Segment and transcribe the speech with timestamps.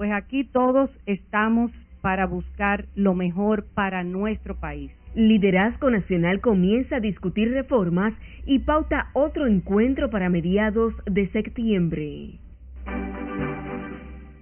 [0.00, 1.70] Pues aquí todos estamos
[2.00, 4.90] para buscar lo mejor para nuestro país.
[5.14, 8.14] Liderazgo Nacional comienza a discutir reformas
[8.46, 12.38] y pauta otro encuentro para mediados de septiembre.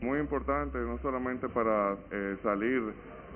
[0.01, 2.81] Muy importante, no solamente para eh, salir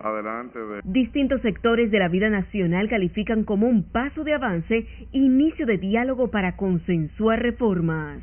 [0.00, 0.80] adelante de...
[0.84, 6.30] Distintos sectores de la vida nacional califican como un paso de avance inicio de diálogo
[6.30, 8.22] para consensuar reformas.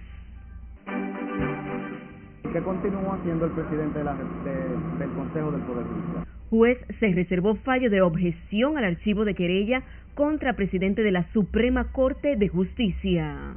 [2.54, 6.26] ¿Qué continúa haciendo el presidente de la, del Consejo del Poder Judicial?
[6.50, 9.84] Juez se reservó fallo de objeción al archivo de querella
[10.16, 13.56] contra presidente de la Suprema Corte de Justicia.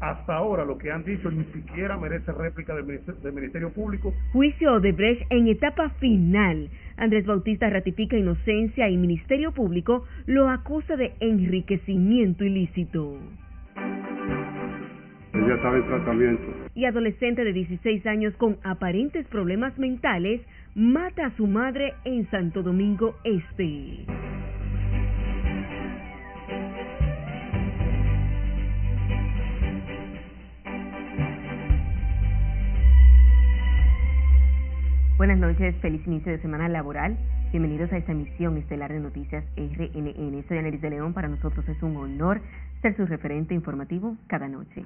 [0.00, 4.12] Hasta ahora lo que han dicho ni siquiera merece réplica del Ministerio, Público.
[4.32, 6.68] Juicio de Brecht en etapa final.
[6.98, 13.16] Andrés Bautista ratifica inocencia y Ministerio Público lo acusa de enriquecimiento ilícito.
[15.34, 16.42] Ella estaba en tratamiento.
[16.74, 20.42] Y adolescente de 16 años con aparentes problemas mentales
[20.74, 24.04] mata a su madre en Santo Domingo Este.
[35.16, 37.16] Buenas noches, feliz inicio de semana laboral.
[37.52, 40.44] Bienvenidos a esta emisión estelar de Noticias RNN.
[40.48, 41.14] Soy Anelis de León.
[41.14, 42.40] Para nosotros es un honor
[42.82, 44.84] ser su referente informativo cada noche.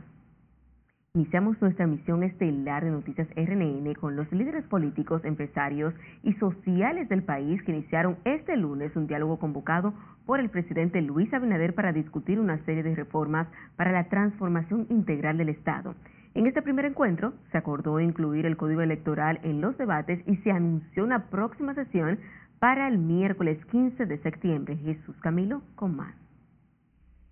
[1.16, 7.22] Iniciamos nuestra misión estelar de Noticias RNN con los líderes políticos, empresarios y sociales del
[7.22, 9.94] país que iniciaron este lunes un diálogo convocado
[10.26, 15.38] por el presidente Luis Abinader para discutir una serie de reformas para la transformación integral
[15.38, 15.94] del Estado.
[16.34, 20.50] En este primer encuentro se acordó incluir el código electoral en los debates y se
[20.50, 22.18] anunció una próxima sesión
[22.58, 24.76] para el miércoles 15 de septiembre.
[24.76, 26.14] Jesús Camilo con más.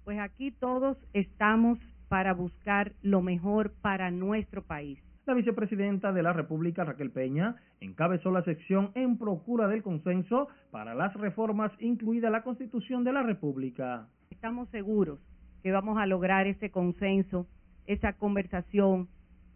[0.05, 1.79] Pues aquí todos estamos
[2.15, 5.01] para buscar lo mejor para nuestro país.
[5.27, 10.95] La vicepresidenta de la República, Raquel Peña, encabezó la sección en procura del consenso para
[10.95, 14.07] las reformas, incluida la Constitución de la República.
[14.31, 15.19] Estamos seguros
[15.65, 17.49] que vamos a lograr ese consenso
[17.89, 19.09] esa conversación,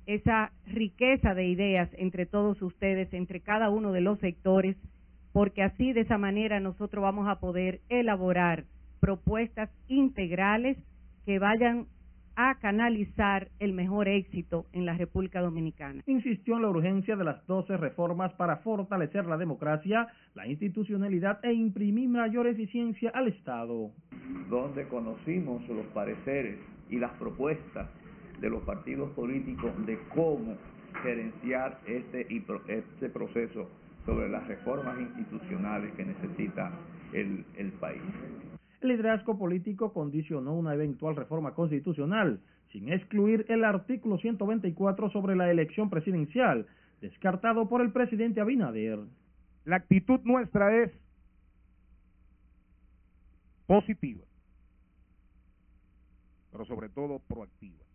[0.07, 4.77] esa riqueza de ideas entre todos ustedes, entre cada uno de los sectores,
[5.33, 8.65] porque así de esa manera nosotros vamos a poder elaborar
[8.99, 10.77] propuestas integrales
[11.25, 11.87] que vayan
[12.41, 16.05] a canalizar el mejor éxito en la República Dominicana.
[16.07, 20.07] Insistió en la urgencia de las 12 reformas para fortalecer la democracia,
[20.37, 23.91] la institucionalidad e imprimir mayor eficiencia al Estado.
[24.49, 27.89] Donde conocimos los pareceres y las propuestas
[28.41, 30.57] de los partidos políticos de cómo
[31.03, 32.25] gerenciar este,
[32.69, 33.69] este proceso
[34.07, 36.71] sobre las reformas institucionales que necesita
[37.13, 38.01] el, el país.
[38.81, 42.41] El liderazgo político condicionó una eventual reforma constitucional,
[42.73, 46.67] sin excluir el artículo 124 sobre la elección presidencial,
[47.01, 49.01] descartado por el presidente Abinader.
[49.65, 50.93] La actitud nuestra es
[53.67, 54.25] positiva,
[56.53, 57.89] pero sobre todo proactiva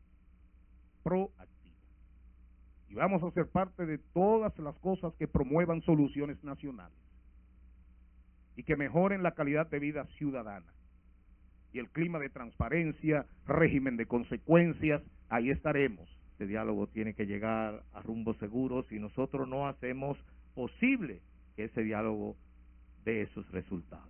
[1.03, 1.75] proactiva.
[2.89, 6.97] Y vamos a ser parte de todas las cosas que promuevan soluciones nacionales
[8.55, 10.65] y que mejoren la calidad de vida ciudadana.
[11.71, 16.07] Y el clima de transparencia, régimen de consecuencias, ahí estaremos.
[16.33, 20.17] Este diálogo tiene que llegar a rumbo seguro si nosotros no hacemos
[20.53, 21.21] posible
[21.55, 22.35] que ese diálogo
[23.05, 24.09] dé esos resultados.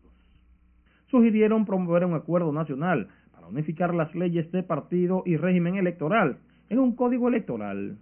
[1.07, 6.39] Sugirieron promover un acuerdo nacional para unificar las leyes de partido y régimen electoral
[6.69, 7.97] en un código electoral.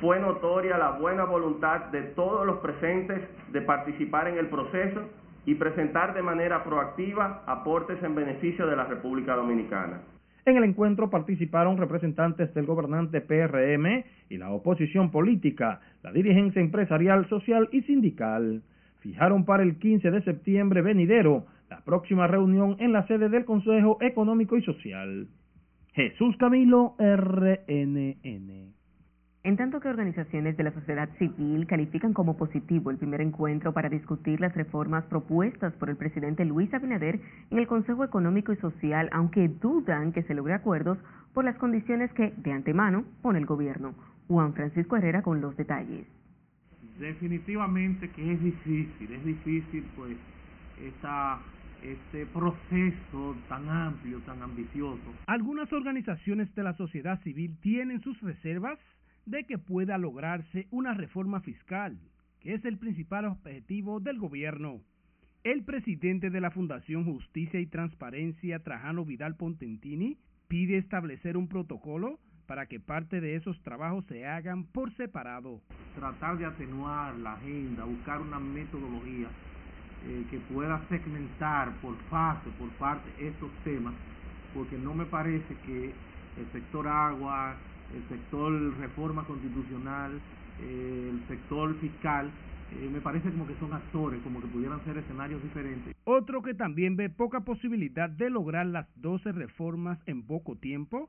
[0.00, 5.08] Fue notoria la buena voluntad de todos los presentes de participar en el proceso
[5.46, 10.02] y presentar de manera proactiva aportes en beneficio de la República Dominicana.
[10.44, 17.28] En el encuentro participaron representantes del gobernante PRM y la oposición política, la dirigencia empresarial,
[17.28, 18.62] social y sindical.
[19.00, 23.98] Fijaron para el 15 de septiembre venidero la próxima reunión en la sede del Consejo
[24.00, 25.26] Económico y Social.
[25.94, 28.75] Jesús Camilo, RNN.
[29.46, 33.88] En tanto que organizaciones de la sociedad civil califican como positivo el primer encuentro para
[33.88, 37.20] discutir las reformas propuestas por el presidente Luis Abinader
[37.52, 40.98] en el Consejo Económico y Social, aunque dudan que se logre acuerdos
[41.32, 43.94] por las condiciones que de antemano pone el gobierno.
[44.26, 46.08] Juan Francisco Herrera con los detalles.
[46.98, 50.16] Definitivamente que es difícil, es difícil pues
[50.82, 51.38] esa
[51.84, 55.14] este proceso tan amplio, tan ambicioso.
[55.28, 58.80] Algunas organizaciones de la sociedad civil tienen sus reservas
[59.26, 61.98] de que pueda lograrse una reforma fiscal,
[62.40, 64.80] que es el principal objetivo del gobierno.
[65.44, 70.16] El presidente de la Fundación Justicia y Transparencia, Trajano Vidal Pontentini,
[70.48, 75.60] pide establecer un protocolo para que parte de esos trabajos se hagan por separado.
[75.96, 79.28] Tratar de atenuar la agenda, buscar una metodología
[80.06, 83.94] eh, que pueda segmentar por fase, por parte, estos temas,
[84.54, 87.56] porque no me parece que el sector agua,
[87.94, 90.20] el sector reforma constitucional,
[90.60, 92.30] eh, el sector fiscal,
[92.72, 95.94] eh, me parece como que son actores, como que pudieran ser escenarios diferentes.
[96.04, 101.08] Otro que también ve poca posibilidad de lograr las 12 reformas en poco tiempo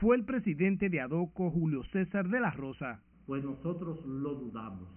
[0.00, 3.00] fue el presidente de ADOCO, Julio César de la Rosa.
[3.26, 4.88] Pues nosotros lo dudamos.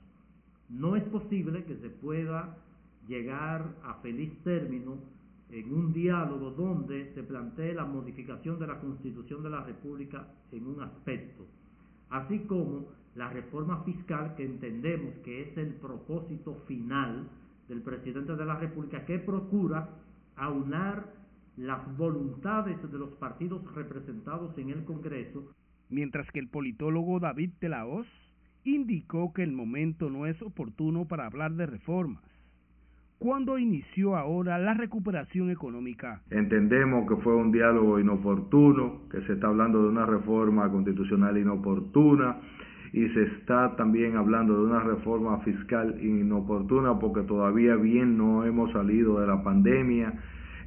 [0.69, 2.57] No es posible que se pueda
[3.07, 4.97] llegar a feliz término
[5.51, 10.67] en un diálogo donde se plantee la modificación de la Constitución de la República en
[10.67, 11.45] un aspecto,
[12.09, 17.27] así como la reforma fiscal que entendemos que es el propósito final
[17.67, 19.89] del presidente de la República que procura
[20.35, 21.13] aunar
[21.57, 25.51] las voluntades de los partidos representados en el Congreso.
[25.89, 28.07] Mientras que el politólogo David Telaos
[28.63, 32.23] indicó que el momento no es oportuno para hablar de reformas.
[33.19, 36.21] ¿Cuándo inició ahora la recuperación económica?
[36.31, 42.37] Entendemos que fue un diálogo inoportuno, que se está hablando de una reforma constitucional inoportuna
[42.93, 48.71] y se está también hablando de una reforma fiscal inoportuna porque todavía bien no hemos
[48.71, 50.13] salido de la pandemia,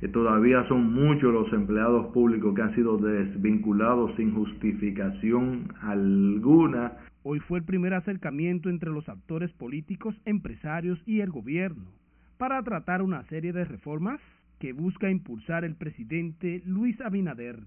[0.03, 6.99] eh, todavía son muchos los empleados públicos que han sido desvinculados sin justificación alguna.
[7.23, 12.02] Hoy fue el primer acercamiento entre los actores políticos, empresarios y el gobierno
[12.43, 14.19] para tratar una serie de reformas
[14.59, 17.61] que busca impulsar el presidente Luis Abinader.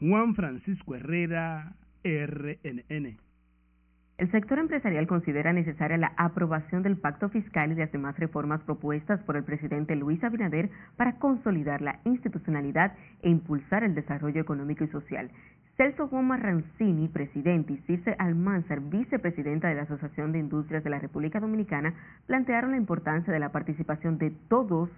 [0.00, 3.18] Juan Francisco Herrera, RNN.
[4.16, 9.20] El sector empresarial considera necesaria la aprobación del pacto fiscal y las demás reformas propuestas
[9.24, 14.88] por el presidente Luis Abinader para consolidar la institucionalidad e impulsar el desarrollo económico y
[14.88, 15.30] social.
[15.76, 20.98] Celso Juan Marrancini, presidente, y Circe Almanzar, vicepresidenta de la Asociación de Industrias de la
[20.98, 21.94] República Dominicana,
[22.26, 24.88] plantearon la importancia de la participación de todos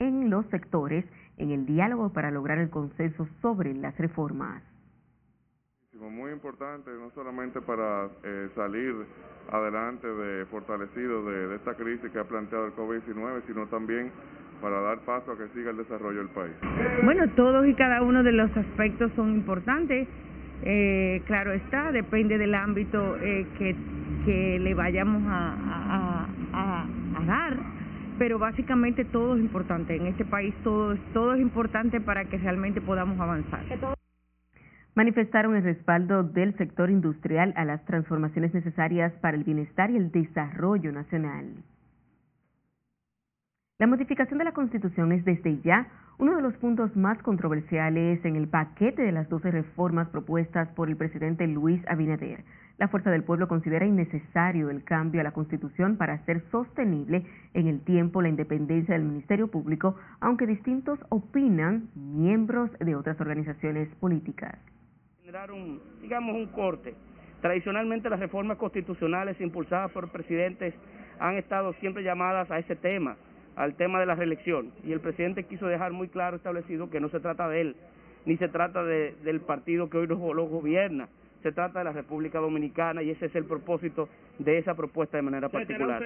[0.00, 1.04] en los sectores
[1.36, 4.60] en el diálogo para lograr el consenso sobre las reformas.
[5.92, 9.06] Muy importante, no solamente para eh, salir
[9.52, 14.10] adelante de fortalecido de, esta crisis que ha planteado el COVID-19, sino también
[14.60, 16.52] para dar paso a que siga el desarrollo del país.
[17.02, 20.08] Bueno, todos y cada uno de los aspectos son importantes.
[20.62, 23.76] Eh, claro está, depende del ámbito eh, que,
[24.24, 26.86] que le vayamos a, a,
[27.18, 27.56] a, dar,
[28.18, 29.96] pero básicamente todo es importante.
[29.96, 33.60] En este país todo, todo es importante para que realmente podamos avanzar
[34.94, 40.10] manifestaron el respaldo del sector industrial a las transformaciones necesarias para el bienestar y el
[40.10, 41.46] desarrollo nacional.
[43.84, 45.86] La modificación de la Constitución es desde ya
[46.16, 50.88] uno de los puntos más controversiales en el paquete de las 12 reformas propuestas por
[50.88, 52.44] el presidente Luis Abinader.
[52.78, 57.66] La Fuerza del Pueblo considera innecesario el cambio a la Constitución para hacer sostenible en
[57.68, 64.58] el tiempo la independencia del Ministerio Público, aunque distintos opinan miembros de otras organizaciones políticas
[65.52, 66.94] un, digamos, un corte.
[67.42, 70.72] Tradicionalmente las reformas constitucionales impulsadas por presidentes
[71.20, 73.16] han estado siempre llamadas a ese tema,
[73.56, 74.72] al tema de la reelección.
[74.84, 77.76] Y el presidente quiso dejar muy claro establecido que no se trata de él,
[78.26, 81.08] ni se trata de, del partido que hoy lo, gobierna,
[81.42, 84.08] se trata de la República Dominicana y ese es el propósito
[84.38, 86.02] de esa propuesta de manera particular.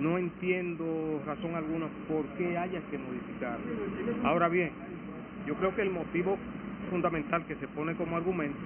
[0.00, 3.58] No entiendo razón alguna por qué haya que modificar.
[4.22, 4.70] Ahora bien,
[5.46, 6.38] yo creo que el motivo
[6.90, 8.58] fundamental que se pone como argumento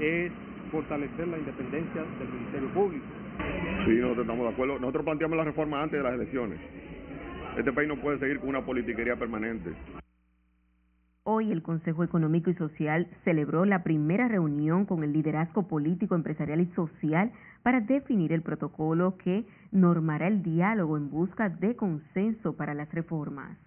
[0.00, 0.30] es
[0.70, 3.04] fortalecer la independencia del Ministerio Público.
[3.86, 4.78] Sí, nosotros estamos de acuerdo.
[4.78, 6.58] Nosotros planteamos la reforma antes de las elecciones.
[7.56, 9.72] Este país no puede seguir con una politiquería permanente.
[11.24, 16.60] Hoy el Consejo Económico y Social celebró la primera reunión con el liderazgo político, empresarial
[16.60, 17.32] y social
[17.62, 23.58] para definir el protocolo que normará el diálogo en busca de consenso para las reformas.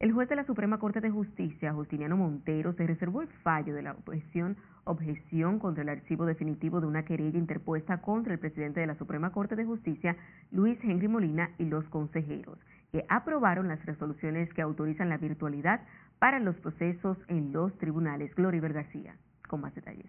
[0.00, 3.82] El juez de la Suprema Corte de Justicia, Justiniano Montero, se reservó el fallo de
[3.82, 8.86] la objeción, objeción contra el archivo definitivo de una querella interpuesta contra el presidente de
[8.86, 10.16] la Suprema Corte de Justicia,
[10.52, 12.60] Luis Henry Molina, y los consejeros,
[12.92, 15.80] que aprobaron las resoluciones que autorizan la virtualidad
[16.20, 18.32] para los procesos en los tribunales.
[18.36, 19.16] Gloria García,
[19.48, 20.06] con más detalles.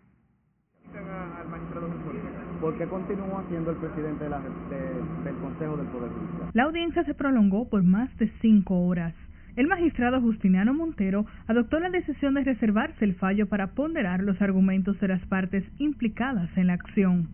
[2.62, 6.52] ¿Por qué continúa siendo el presidente del Consejo del Poder Judicial?
[6.54, 9.16] La audiencia se prolongó por más de cinco horas.
[9.56, 15.00] El magistrado Justiniano Montero adoptó la decisión de reservarse el fallo para ponderar los argumentos
[15.00, 17.28] de las partes implicadas en la acción.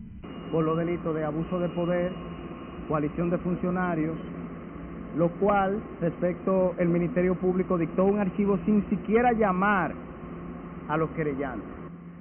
[0.50, 2.12] Por los delitos de abuso de poder,
[2.88, 4.16] coalición de funcionarios,
[5.16, 9.94] lo cual, respecto el Ministerio Público dictó un archivo sin siquiera llamar
[10.88, 11.68] a los querellantes.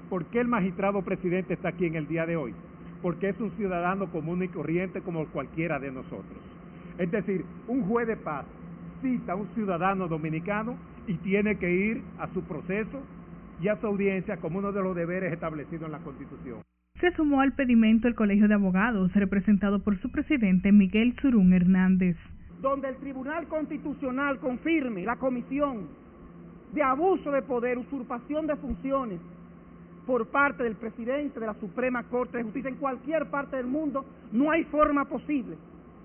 [0.09, 2.53] ¿Por qué el magistrado presidente está aquí en el día de hoy?
[3.01, 6.39] Porque es un ciudadano común y corriente como cualquiera de nosotros.
[6.97, 8.45] Es decir, un juez de paz
[9.01, 10.75] cita a un ciudadano dominicano
[11.07, 13.01] y tiene que ir a su proceso
[13.61, 16.61] y a su audiencia como uno de los deberes establecidos en la Constitución.
[16.99, 22.15] Se sumó al pedimento el Colegio de Abogados, representado por su presidente Miguel Surún Hernández.
[22.61, 25.87] Donde el Tribunal Constitucional confirme la comisión
[26.73, 29.19] de abuso de poder, usurpación de funciones
[30.05, 34.05] por parte del presidente de la Suprema Corte de Justicia en cualquier parte del mundo,
[34.31, 35.57] no hay forma posible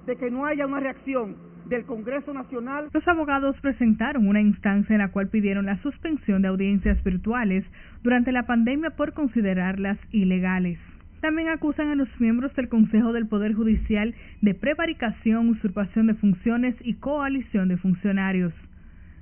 [0.06, 1.36] de que no haya una reacción
[1.70, 2.88] del Congreso Nacional.
[2.92, 7.64] Los abogados presentaron una instancia en la cual pidieron la suspensión de audiencias virtuales
[8.02, 10.78] durante la pandemia por considerarlas ilegales.
[11.20, 16.74] También acusan a los miembros del Consejo del Poder Judicial de prevaricación, usurpación de funciones
[16.80, 18.52] y coalición de funcionarios.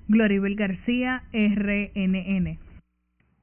[0.08, 2.58] Gloribel García, RNN.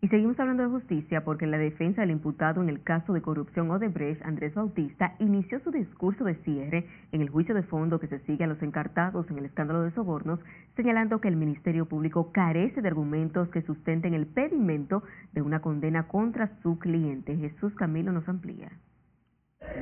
[0.05, 3.71] Y seguimos hablando de justicia porque la defensa del imputado en el caso de corrupción
[3.71, 8.19] Odebrecht, Andrés Bautista, inició su discurso de cierre en el juicio de fondo que se
[8.19, 10.39] sigue a los encartados en el escándalo de sobornos,
[10.75, 15.01] señalando que el Ministerio Público carece de argumentos que sustenten el pedimento
[15.33, 17.35] de una condena contra su cliente.
[17.35, 18.69] Jesús Camilo nos amplía.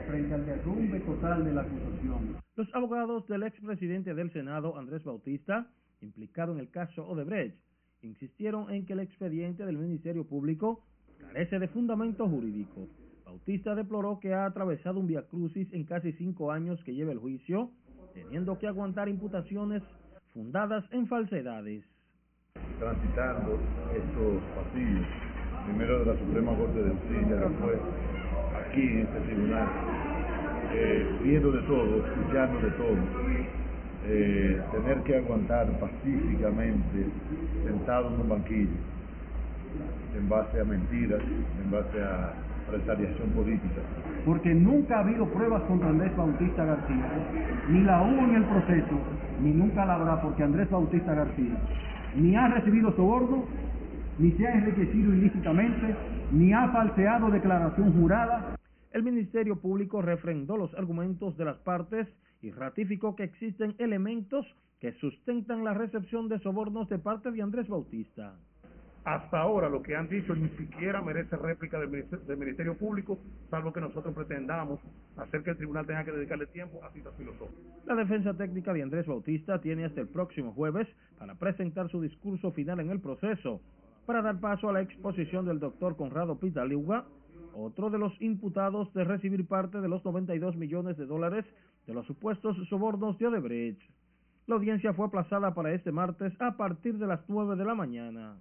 [0.07, 2.37] Frente al derrumbe total de la acusación.
[2.55, 5.67] Los abogados del expresidente del Senado, Andrés Bautista,
[5.99, 7.57] implicado en el caso Odebrecht,
[8.07, 10.83] insistieron en que el expediente del Ministerio Público
[11.19, 12.87] carece de fundamento jurídico.
[13.25, 17.71] Bautista deploró que ha atravesado un viacrucis en casi cinco años que lleva el juicio,
[18.13, 19.81] teniendo que aguantar imputaciones
[20.33, 21.83] fundadas en falsedades.
[22.79, 23.59] Transitando
[23.95, 25.07] estos pasillos,
[25.65, 27.79] primero de la Suprema Corte de Justicia, después
[28.59, 29.67] aquí en este tribunal,
[30.73, 32.97] eh, viendo de todo, escuchando de todo,
[34.05, 37.07] eh, tener que aguantar pacíficamente
[37.65, 38.93] sentado en un banquillo
[40.15, 41.21] en base a mentiras,
[41.63, 42.33] en base a
[42.71, 43.81] retaliación política.
[44.25, 47.09] Porque nunca ha habido pruebas contra Andrés Bautista García,
[47.69, 48.99] ni la hubo en el proceso,
[49.41, 51.57] ni nunca la habrá, porque Andrés Bautista García
[52.15, 53.45] ni ha recibido soborno,
[54.19, 55.95] ni se ha enriquecido ilícitamente,
[56.31, 58.55] ni ha falseado declaración jurada.
[58.91, 62.07] El Ministerio Público refrendó los argumentos de las partes
[62.43, 64.45] y ratificó que existen elementos
[64.79, 68.35] que sustentan la recepción de sobornos de parte de Andrés Bautista.
[69.05, 73.17] Hasta ahora lo que han dicho ni siquiera merece réplica del Ministerio, Público,
[73.49, 74.79] salvo que nosotros pretendamos
[75.17, 77.63] hacer que el tribunal tenga que dedicarle tiempo a citas filosóficas.
[77.85, 82.51] La defensa técnica de Andrés Bautista tiene hasta el próximo jueves para presentar su discurso
[82.51, 83.61] final en el proceso,
[84.05, 87.05] para dar paso a la exposición del doctor Conrado Pitaliuga,
[87.55, 91.45] otro de los imputados de recibir parte de los 92 millones de dólares
[91.87, 93.81] de los supuestos sobornos de Odebrecht.
[94.47, 98.35] La audiencia fue aplazada para este martes a partir de las 9 de la mañana.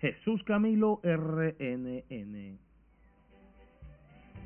[0.00, 2.58] Jesús Camilo RNN.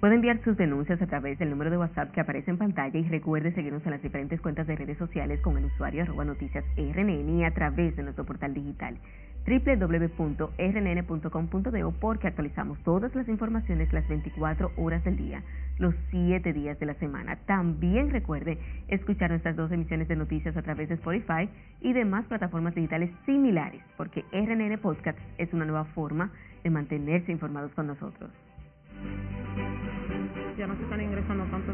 [0.00, 3.09] Puede enviar sus denuncias a través del número de WhatsApp que aparece en pantalla y
[3.09, 7.38] recuerde seguirnos en las diferentes cuentas de redes sociales con el usuario arroba noticias RNN
[7.38, 8.99] y a través de nuestro portal digital
[9.46, 10.52] www.rnn.com.de
[12.00, 15.42] porque actualizamos todas las informaciones las 24 horas del día,
[15.78, 17.37] los 7 días de la semana.
[17.46, 18.58] También recuerde
[18.88, 21.49] escuchar nuestras dos emisiones de noticias a través de Spotify
[21.80, 26.30] y demás plataformas digitales similares, porque RNN Podcast es una nueva forma
[26.62, 28.30] de mantenerse informados con nosotros.
[30.56, 31.72] Ya no están ingresando pacientes.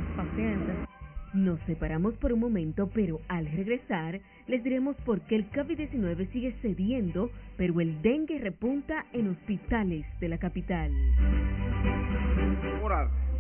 [1.35, 6.53] Nos separamos por un momento, pero al regresar les diremos por qué el COVID-19 sigue
[6.63, 10.91] cediendo, pero el dengue repunta en hospitales de la capital.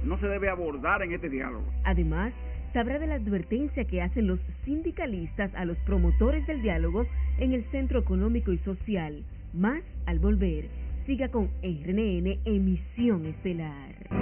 [0.05, 1.65] no se debe abordar en este diálogo.
[1.85, 2.33] Además,
[2.73, 7.07] sabrá de la advertencia que hacen los sindicalistas a los promotores del diálogo
[7.39, 9.25] en el Centro Económico y Social.
[9.55, 10.69] Más al volver.
[11.07, 14.18] Siga con RNN Emisión Estelar.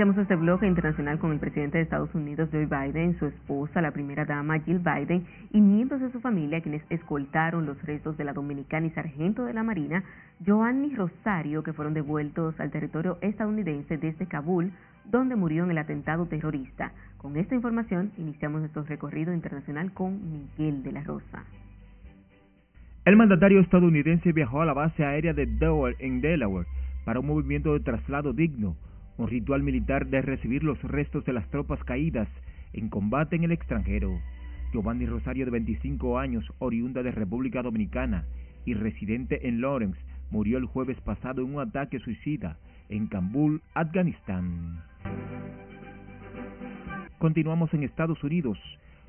[0.00, 3.90] Iniciamos este bloque internacional con el presidente de Estados Unidos, Joe Biden, su esposa, la
[3.90, 8.32] primera dama, Jill Biden, y miembros de su familia, quienes escoltaron los restos de la
[8.32, 10.02] dominicana y sargento de la Marina,
[10.46, 14.72] Joanny Rosario, que fueron devueltos al territorio estadounidense desde Kabul,
[15.04, 16.92] donde murió en el atentado terrorista.
[17.18, 21.44] Con esta información, iniciamos nuestro recorrido internacional con Miguel de la Rosa.
[23.04, 26.66] El mandatario estadounidense viajó a la base aérea de Dover, en Delaware,
[27.04, 28.76] para un movimiento de traslado digno
[29.20, 32.28] un ritual militar de recibir los restos de las tropas caídas
[32.72, 34.18] en combate en el extranjero.
[34.72, 38.24] Giovanni Rosario, de 25 años, oriunda de República Dominicana,
[38.64, 39.98] y residente en Lawrence,
[40.30, 42.56] murió el jueves pasado en un ataque suicida
[42.88, 44.82] en Kabul, Afganistán.
[47.18, 48.58] Continuamos en Estados Unidos,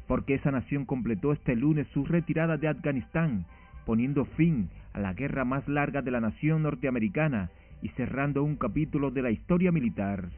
[0.07, 3.45] porque esa nación completó este lunes su retirada de Afganistán,
[3.85, 7.49] poniendo fin a la guerra más larga de la nación norteamericana
[7.81, 10.29] y cerrando un capítulo de la historia militar.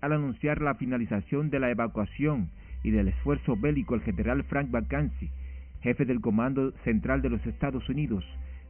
[0.00, 2.50] Al anunciar la finalización de la evacuación
[2.82, 5.30] y del esfuerzo bélico, el general Frank McKenzie,
[5.80, 8.24] jefe del Comando Central de los Estados Unidos,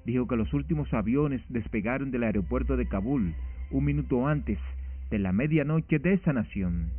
[0.05, 3.35] dijo que los últimos aviones despegaron del aeropuerto de Kabul
[3.71, 4.59] un minuto antes
[5.11, 6.91] de la medianoche de esa nación.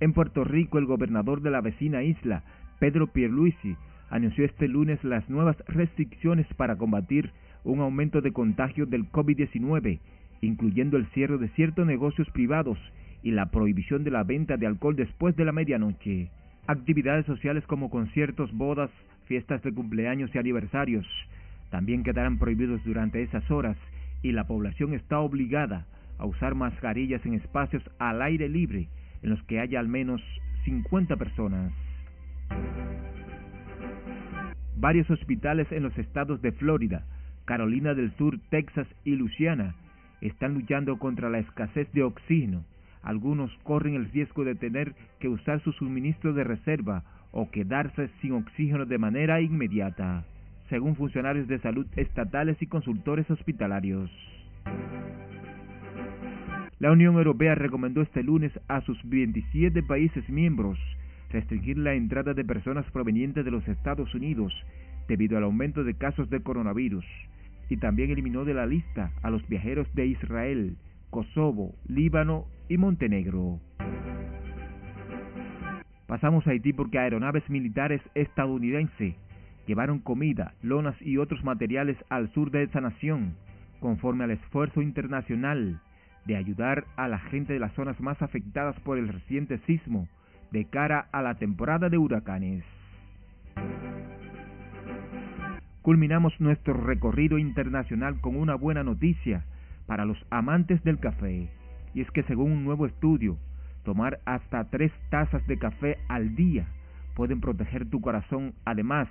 [0.00, 2.42] En Puerto Rico, el gobernador de la vecina isla,
[2.78, 3.76] Pedro Pierluisi,
[4.10, 7.32] anunció este lunes las nuevas restricciones para combatir
[7.64, 9.98] un aumento de contagios del COVID-19,
[10.42, 12.78] incluyendo el cierre de ciertos negocios privados
[13.22, 16.28] y la prohibición de la venta de alcohol después de la medianoche.
[16.66, 18.90] Actividades sociales como conciertos, bodas,
[19.26, 21.06] fiestas de cumpleaños y aniversarios
[21.74, 23.76] también quedarán prohibidos durante esas horas
[24.22, 25.86] y la población está obligada
[26.18, 28.86] a usar mascarillas en espacios al aire libre
[29.22, 30.22] en los que haya al menos
[30.66, 31.72] 50 personas.
[34.76, 37.04] Varios hospitales en los estados de Florida,
[37.44, 39.74] Carolina del Sur, Texas y Luisiana
[40.20, 42.64] están luchando contra la escasez de oxígeno.
[43.02, 48.32] Algunos corren el riesgo de tener que usar su suministro de reserva o quedarse sin
[48.32, 50.24] oxígeno de manera inmediata,
[50.70, 54.10] según funcionarios de salud estatales y consultores hospitalarios.
[56.78, 60.78] La Unión Europea recomendó este lunes a sus 27 países miembros
[61.30, 64.52] restringir la entrada de personas provenientes de los Estados Unidos
[65.08, 67.04] debido al aumento de casos de coronavirus
[67.68, 70.76] y también eliminó de la lista a los viajeros de Israel,
[71.10, 73.60] Kosovo, Líbano y Montenegro.
[76.06, 79.14] Pasamos a Haití porque aeronaves militares estadounidenses
[79.66, 83.34] llevaron comida, lonas y otros materiales al sur de esa nación,
[83.80, 85.80] conforme al esfuerzo internacional
[86.26, 90.08] de ayudar a la gente de las zonas más afectadas por el reciente sismo
[90.52, 92.64] de cara a la temporada de huracanes.
[95.84, 99.44] Culminamos nuestro recorrido internacional con una buena noticia
[99.84, 101.50] para los amantes del café,
[101.92, 103.36] y es que según un nuevo estudio,
[103.82, 106.66] tomar hasta tres tazas de café al día
[107.14, 109.08] pueden proteger tu corazón además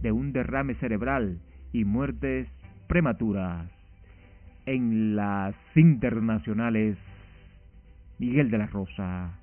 [0.00, 1.40] de un derrame cerebral
[1.74, 2.48] y muertes
[2.86, 3.70] prematuras.
[4.64, 6.96] En las internacionales,
[8.18, 9.38] Miguel de la Rosa.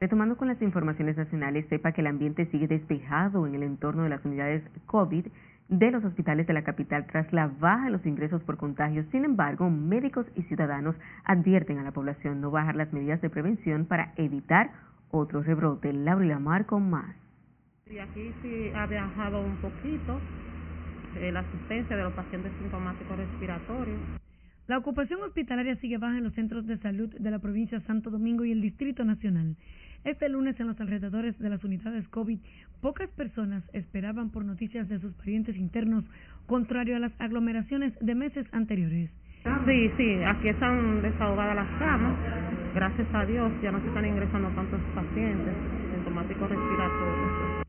[0.00, 4.08] Retomando con las informaciones nacionales, sepa que el ambiente sigue despejado en el entorno de
[4.08, 5.26] las unidades COVID
[5.72, 9.06] de los hospitales de la capital tras la baja de los ingresos por contagios.
[9.10, 13.86] Sin embargo, médicos y ciudadanos advierten a la población no bajar las medidas de prevención
[13.86, 14.70] para evitar
[15.10, 15.94] otro rebrote.
[15.94, 17.16] Laura y Lamar con más.
[17.90, 20.20] Y aquí sí ha bajado un poquito
[21.16, 23.98] eh, la asistencia de los pacientes sintomáticos respiratorios.
[24.66, 28.10] La ocupación hospitalaria sigue baja en los centros de salud de la provincia de Santo
[28.10, 29.56] Domingo y el Distrito Nacional.
[30.04, 32.38] Este lunes en los alrededores de las unidades COVID,
[32.80, 36.04] pocas personas esperaban por noticias de sus parientes internos,
[36.46, 39.10] contrario a las aglomeraciones de meses anteriores.
[39.66, 42.16] Sí, sí, aquí están desahogadas las camas.
[42.74, 45.54] Gracias a Dios ya no se están ingresando tantos pacientes
[45.94, 47.62] sintomáticos respiratorios.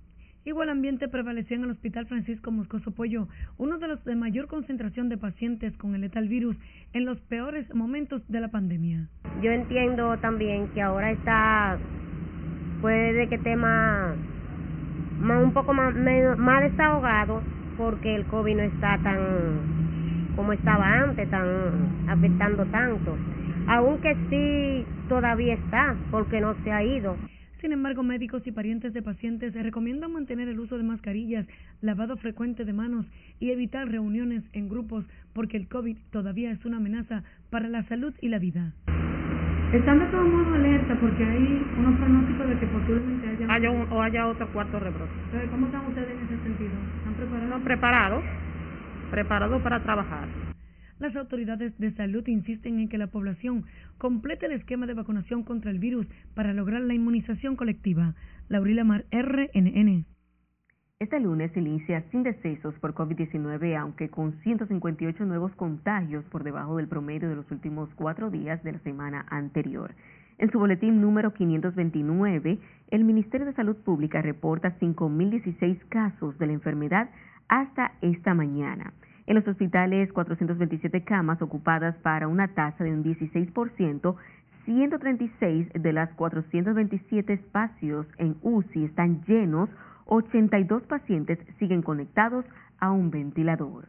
[0.46, 5.08] Igual ambiente prevaleció en el Hospital Francisco Moscoso Pollo, uno de los de mayor concentración
[5.08, 6.58] de pacientes con el letal virus
[6.91, 9.08] en los peores momentos de la pandemia.
[9.41, 11.80] Yo entiendo también que ahora está
[12.84, 14.13] puede que esté más,
[15.22, 15.96] un poco más,
[16.38, 17.41] más desahogado
[17.78, 21.48] porque el COVID no está tan como estaba antes, tan
[22.10, 23.17] afectando tanto.
[23.67, 27.15] Aunque sí todavía está, porque no se ha ido.
[27.62, 31.48] Sin embargo, médicos y parientes de pacientes recomiendan mantener el uso de mascarillas,
[31.80, 33.06] lavado frecuente de manos
[33.39, 38.13] y evitar reuniones en grupos porque el COVID todavía es una amenaza para la salud
[38.19, 38.74] y la vida.
[39.74, 43.92] Están de todo modo alerta porque hay unos pronósticos de que posiblemente haya, haya un,
[43.92, 45.12] o haya otro cuarto rebrote.
[45.50, 46.70] ¿Cómo están ustedes en ese sentido?
[47.00, 47.50] ¿Están preparados?
[47.50, 48.24] No, preparados,
[49.10, 50.28] preparados para trabajar.
[51.00, 53.66] Las autoridades de salud insisten en que la población
[53.98, 56.06] complete el esquema de vacunación contra el virus
[56.36, 58.14] para lograr la inmunización colectiva.
[58.50, 60.06] Laurila Mar, RNN.
[61.04, 66.78] Este lunes se inicia sin decesos por COVID-19, aunque con 158 nuevos contagios por debajo
[66.78, 69.94] del promedio de los últimos cuatro días de la semana anterior.
[70.38, 72.58] En su boletín número 529,
[72.89, 77.10] el Ministerio de Salud Pública reporta 5.016 casos de la enfermedad
[77.50, 78.94] hasta esta mañana.
[79.28, 84.16] En los hospitales, 427 camas ocupadas para una tasa de un 16%,
[84.63, 89.70] 136 de las 427 espacios en UCI están llenos,
[90.06, 92.46] 82 pacientes siguen conectados
[92.80, 93.88] a un ventilador.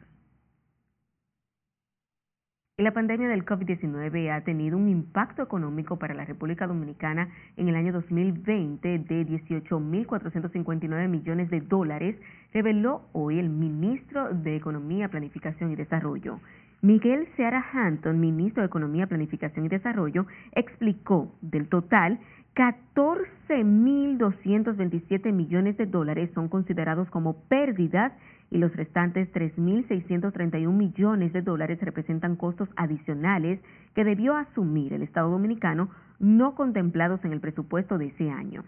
[2.76, 7.76] La pandemia del COVID-19 ha tenido un impacto económico para la República Dominicana en el
[7.76, 12.16] año 2020 de 18.459 millones de dólares,
[12.52, 16.40] reveló hoy el ministro de Economía, Planificación y Desarrollo.
[16.82, 22.18] Miguel Seara Hanton, ministro de Economía, Planificación y Desarrollo, explicó del total
[22.54, 28.12] 14.227 millones de dólares son considerados como pérdidas
[28.50, 33.58] y los restantes 3.631 millones de dólares representan costos adicionales
[33.94, 35.88] que debió asumir el Estado dominicano
[36.20, 38.62] no contemplados en el presupuesto de ese año.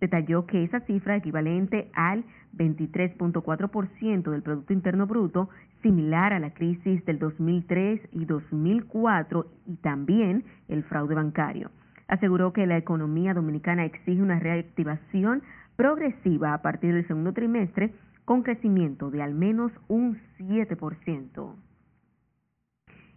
[0.00, 2.24] Detalló que esa cifra equivalente al
[2.56, 5.50] 23.4% del Producto Interno Bruto,
[5.82, 11.70] similar a la crisis del 2003 y 2004 y también el fraude bancario.
[12.08, 15.42] Aseguró que la economía dominicana exige una reactivación
[15.76, 17.92] progresiva a partir del segundo trimestre
[18.24, 21.54] con crecimiento de al menos un 7%.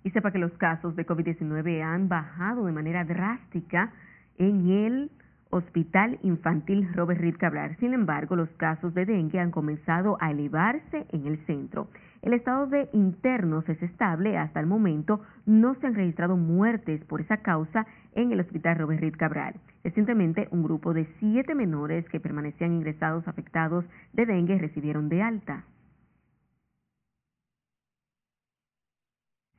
[0.03, 3.91] Y sepa que los casos de COVID-19 han bajado de manera drástica
[4.37, 5.11] en el
[5.51, 7.75] Hospital Infantil Robert Reed Cabral.
[7.79, 11.87] Sin embargo, los casos de dengue han comenzado a elevarse en el centro.
[12.21, 14.37] El estado de internos es estable.
[14.37, 19.01] Hasta el momento no se han registrado muertes por esa causa en el Hospital Robert
[19.01, 19.55] Reed Cabral.
[19.83, 25.63] Recientemente, un grupo de siete menores que permanecían ingresados afectados de dengue recibieron de alta.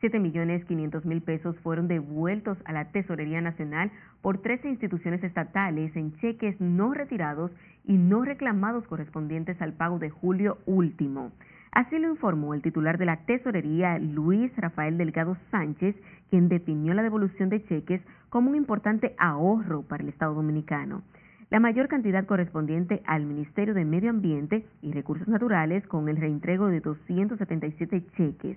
[0.01, 3.91] 7 millones 500 mil pesos fueron devueltos a la Tesorería Nacional
[4.23, 7.51] por 13 instituciones estatales en cheques no retirados
[7.85, 11.33] y no reclamados correspondientes al pago de julio último.
[11.73, 15.95] Así lo informó el titular de la Tesorería, Luis Rafael Delgado Sánchez,
[16.31, 21.03] quien definió la devolución de cheques como un importante ahorro para el Estado dominicano.
[21.51, 26.69] La mayor cantidad correspondiente al Ministerio de Medio Ambiente y Recursos Naturales con el reintrego
[26.69, 28.57] de 277 cheques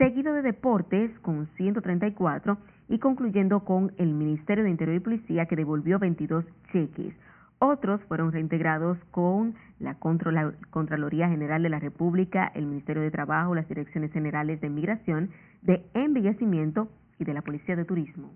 [0.00, 2.56] seguido de Deportes con 134
[2.88, 7.14] y concluyendo con el Ministerio de Interior y Policía que devolvió 22 cheques.
[7.58, 13.68] Otros fueron reintegrados con la Contraloría General de la República, el Ministerio de Trabajo, las
[13.68, 18.32] Direcciones Generales de Migración, de Embellecimiento y de la Policía de Turismo.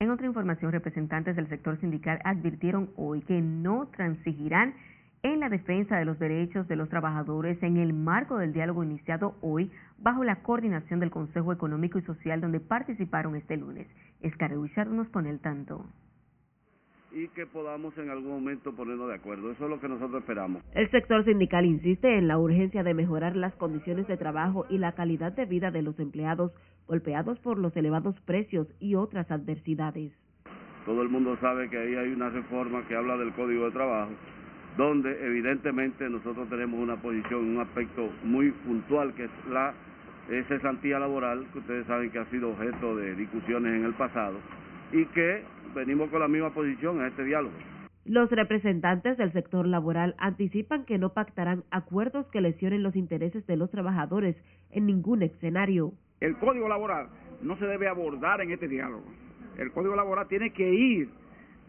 [0.00, 4.72] En otra información, representantes del sector sindical advirtieron hoy que no transigirán
[5.24, 9.36] en la defensa de los derechos de los trabajadores en el marco del diálogo iniciado
[9.40, 13.88] hoy bajo la coordinación del Consejo Económico y Social donde participaron este lunes.
[14.20, 15.86] Escarre nos pone el tanto
[17.10, 19.52] y que podamos en algún momento ponernos de acuerdo.
[19.52, 20.62] Eso es lo que nosotros esperamos.
[20.74, 24.92] El sector sindical insiste en la urgencia de mejorar las condiciones de trabajo y la
[24.92, 26.52] calidad de vida de los empleados
[26.88, 30.12] golpeados por los elevados precios y otras adversidades.
[30.84, 34.10] Todo el mundo sabe que ahí hay una reforma que habla del Código de Trabajo
[34.76, 39.72] donde evidentemente nosotros tenemos una posición, un aspecto muy puntual que es la
[40.48, 44.38] cesantía laboral, que ustedes saben que ha sido objeto de discusiones en el pasado
[44.92, 45.42] y que
[45.74, 47.54] venimos con la misma posición en este diálogo.
[48.04, 53.56] Los representantes del sector laboral anticipan que no pactarán acuerdos que lesionen los intereses de
[53.56, 54.36] los trabajadores
[54.70, 55.92] en ningún escenario.
[56.20, 57.08] El código laboral
[57.42, 59.04] no se debe abordar en este diálogo.
[59.56, 61.08] El código laboral tiene que ir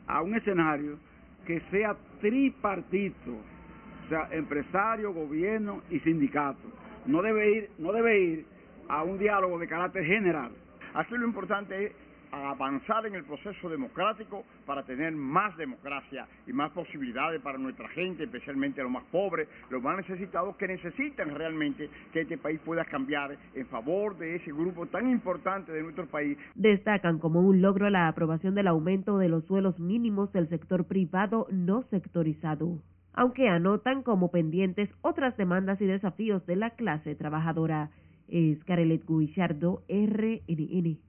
[0.08, 0.98] a un escenario
[1.46, 6.68] que sea tripartito, o sea, empresario, gobierno y sindicato.
[7.06, 8.46] No debe ir, no debe ir
[8.88, 10.52] a un diálogo de carácter general.
[10.94, 11.92] Aquí lo importante es
[12.36, 17.88] a avanzar en el proceso democrático para tener más democracia y más posibilidades para nuestra
[17.90, 22.84] gente, especialmente los más pobres, los más necesitados, que necesitan realmente que este país pueda
[22.86, 26.38] cambiar en favor de ese grupo tan importante de nuestro país.
[26.56, 31.48] Destacan como un logro la aprobación del aumento de los suelos mínimos del sector privado
[31.52, 32.80] no sectorizado
[33.18, 37.92] aunque anotan como pendientes otras demandas y desafíos de la clase trabajadora.
[38.28, 41.00] Es Carelet Guichardo, RNN.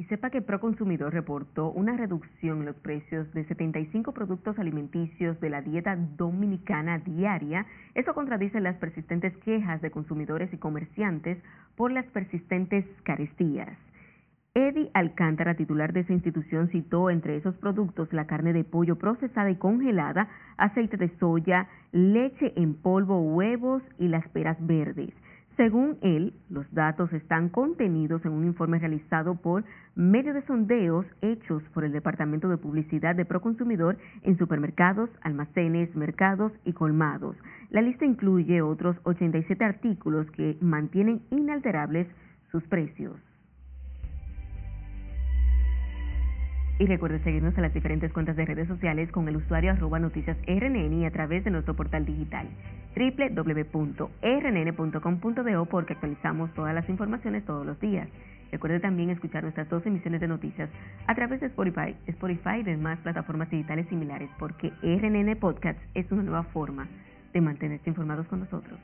[0.00, 5.50] Y sepa que Proconsumidor reportó una reducción en los precios de 75 productos alimenticios de
[5.50, 7.66] la dieta dominicana diaria.
[7.94, 11.36] Eso contradice las persistentes quejas de consumidores y comerciantes
[11.76, 13.76] por las persistentes carestías.
[14.54, 19.50] Eddie Alcántara, titular de esa institución, citó entre esos productos la carne de pollo procesada
[19.50, 25.12] y congelada, aceite de soya, leche en polvo, huevos y las peras verdes.
[25.60, 29.62] Según él, los datos están contenidos en un informe realizado por
[29.94, 36.50] medio de sondeos hechos por el Departamento de Publicidad de Proconsumidor en supermercados, almacenes, mercados
[36.64, 37.36] y colmados.
[37.68, 42.06] La lista incluye otros 87 artículos que mantienen inalterables
[42.50, 43.20] sus precios.
[46.80, 50.38] Y recuerde seguirnos en las diferentes cuentas de redes sociales con el usuario arroba noticias
[50.46, 52.48] RNN y a través de nuestro portal digital
[52.96, 54.14] www.rnn.com.do
[55.66, 58.08] porque actualizamos todas las informaciones todos los días.
[58.50, 60.70] Recuerde también escuchar nuestras dos emisiones de noticias
[61.06, 66.22] a través de Spotify, Spotify y demás plataformas digitales similares porque RNN Podcast es una
[66.22, 66.88] nueva forma
[67.34, 68.80] de mantenerse informados con nosotros.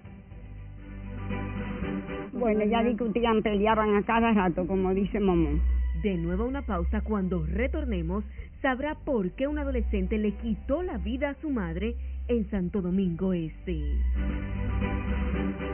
[2.35, 5.76] Bueno, ya discutían, peleaban a cada rato, como dice Momón.
[6.07, 8.23] De nuevo una pausa cuando retornemos,
[8.63, 11.97] sabrá por qué un adolescente le quitó la vida a su madre
[12.29, 13.77] en Santo Domingo Este.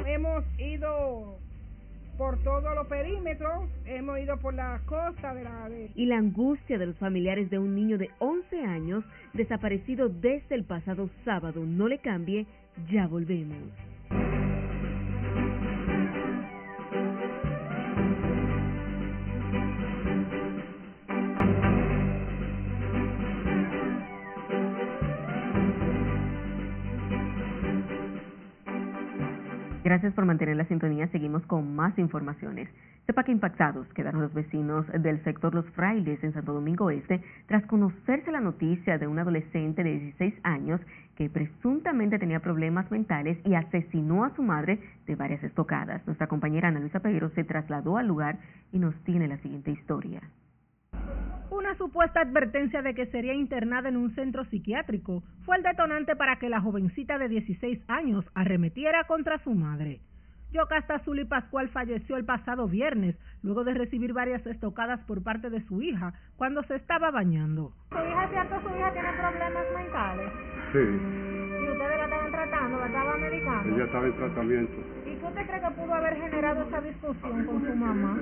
[0.07, 1.37] Hemos ido
[2.17, 5.69] por todos los perímetros, hemos ido por la costa de la...
[5.95, 10.65] Y la angustia de los familiares de un niño de 11 años desaparecido desde el
[10.65, 11.63] pasado sábado.
[11.63, 12.47] No le cambie,
[12.91, 13.59] ya volvemos.
[29.85, 31.09] Gracias por mantener la sintonía.
[31.09, 32.69] Seguimos con más informaciones.
[33.05, 37.67] Sepa que impactados quedaron los vecinos del sector Los Frailes en Santo Domingo Este tras
[37.67, 40.81] conocerse la noticia de un adolescente de 16 años
[41.17, 46.07] que presuntamente tenía problemas mentales y asesinó a su madre de varias estocadas.
[46.07, 48.39] Nuestra compañera Ana Luisa Peguero se trasladó al lugar
[48.71, 50.23] y nos tiene la siguiente historia.
[51.53, 56.37] Una supuesta advertencia de que sería internada en un centro psiquiátrico fue el detonante para
[56.37, 60.01] que la jovencita de 16 años arremetiera contra su madre.
[60.51, 65.61] Yocasta Zuli Pascual falleció el pasado viernes luego de recibir varias estocadas por parte de
[65.67, 67.75] su hija cuando se estaba bañando.
[67.91, 70.33] ¿Su hija, cierto, su hija tiene problemas mentales?
[70.73, 70.79] Sí.
[70.79, 73.75] ¿Y ustedes la estaban tratando, la estaban medicando?
[73.77, 74.73] Ella estaba en tratamiento.
[75.05, 78.19] ¿Y qué usted cree que pudo haber generado esa discusión con su mamá?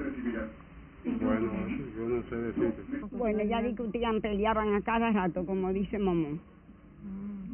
[1.05, 1.51] Bueno,
[1.97, 2.83] yo no sé decirte.
[3.13, 6.41] Bueno, ya discutían, peleaban a cada rato, como dice Momón.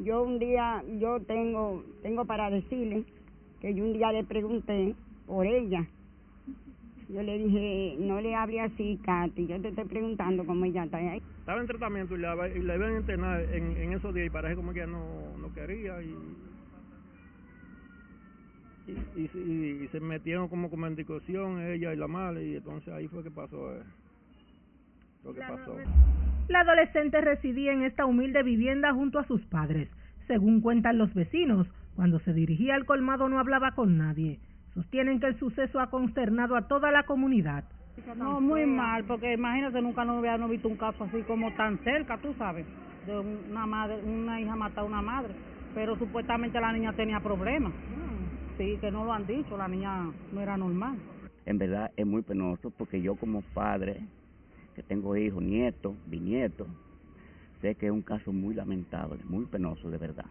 [0.03, 3.05] Yo un día, yo tengo, tengo para decirle
[3.61, 4.95] que yo un día le pregunté
[5.27, 5.87] por ella.
[7.09, 10.97] Yo le dije, no le hable así, Katy, yo te estoy preguntando cómo ella está
[10.99, 11.23] ahí.
[11.39, 14.31] Estaba en tratamiento y la, y la iban a internar en, en esos días y
[14.31, 16.13] parece como que ella no, no quería y
[18.87, 22.92] y, y, y, se metieron como como en discusión ella y la madre y entonces
[22.92, 23.83] ahí fue que pasó eh,
[25.25, 25.77] lo que pasó.
[26.49, 29.88] La adolescente residía en esta humilde vivienda junto a sus padres.
[30.29, 34.38] Según cuentan los vecinos, cuando se dirigía al colmado no hablaba con nadie.
[34.75, 37.64] Sostienen que el suceso ha consternado a toda la comunidad.
[38.16, 41.79] No, muy mal, porque imagínate, nunca no había no visto un caso así como tan
[41.79, 42.66] cerca, tú sabes,
[43.07, 45.33] de una madre, una hija matar a una madre,
[45.75, 47.72] pero supuestamente la niña tenía problemas.
[48.59, 50.97] Sí, que no lo han dicho, la niña no era normal.
[51.45, 54.01] En verdad es muy penoso porque yo como padre,
[54.75, 56.66] que tengo hijos, nietos, bisnietos,
[57.61, 60.25] sé que es un caso muy lamentable, muy penoso de verdad.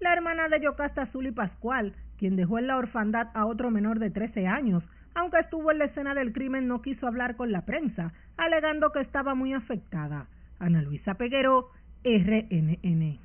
[0.00, 4.10] La hermana de Yocasta Zuli Pascual, quien dejó en la orfandad a otro menor de
[4.10, 4.84] 13 años,
[5.14, 9.00] aunque estuvo en la escena del crimen, no quiso hablar con la prensa, alegando que
[9.00, 10.28] estaba muy afectada.
[10.58, 11.70] Ana Luisa Peguero,
[12.04, 13.18] RNN.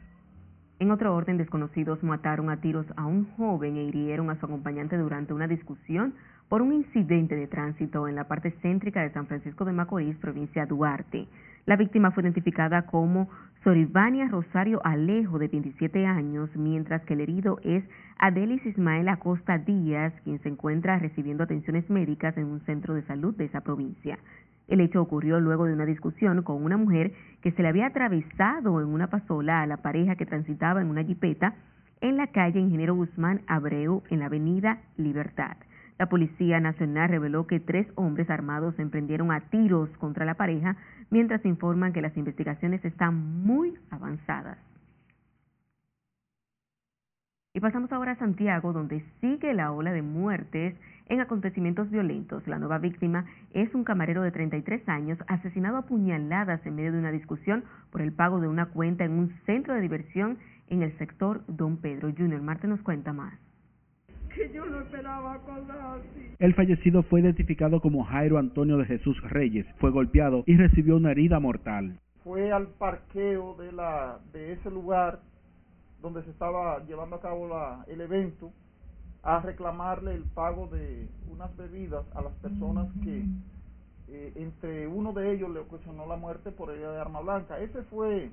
[0.80, 4.98] En otro orden, desconocidos mataron a tiros a un joven e hirieron a su acompañante
[4.98, 6.14] durante una discusión
[6.48, 10.66] por un incidente de tránsito en la parte céntrica de San Francisco de Macorís, provincia
[10.66, 11.28] Duarte.
[11.66, 13.30] La víctima fue identificada como
[13.66, 17.84] Sorivania Rosario Alejo, de 27 años, mientras que el herido es
[18.18, 23.36] Adelis Ismael Acosta Díaz, quien se encuentra recibiendo atenciones médicas en un centro de salud
[23.36, 24.18] de esa provincia.
[24.70, 28.80] El hecho ocurrió luego de una discusión con una mujer que se le había atravesado
[28.80, 31.56] en una pasola a la pareja que transitaba en una jipeta
[32.02, 35.58] en la calle Ingeniero Guzmán Abreu en la avenida Libertad.
[35.98, 40.78] La Policía Nacional reveló que tres hombres armados emprendieron a tiros contra la pareja,
[41.10, 44.60] mientras informan que las investigaciones están muy avanzadas.
[47.54, 50.76] Y pasamos ahora a Santiago, donde sigue la ola de muertes
[51.10, 52.48] en acontecimientos violentos.
[52.48, 57.00] La nueva víctima es un camarero de 33 años asesinado a puñaladas en medio de
[57.00, 60.98] una discusión por el pago de una cuenta en un centro de diversión en el
[60.98, 62.42] sector Don Pedro Junior.
[62.42, 63.34] Marte nos cuenta más.
[64.34, 66.36] Que yo no esperaba cosas así.
[66.38, 69.66] El fallecido fue identificado como Jairo Antonio de Jesús Reyes.
[69.80, 72.00] Fue golpeado y recibió una herida mortal.
[72.24, 75.20] Fue al parqueo de, la, de ese lugar
[76.02, 78.54] donde se estaba llevando a cabo la, el evento
[79.24, 83.26] a reclamarle el pago de unas bebidas a las personas que
[84.08, 87.60] eh, entre uno de ellos le ocasionó la muerte por herida de arma blanca.
[87.60, 88.30] Ese fue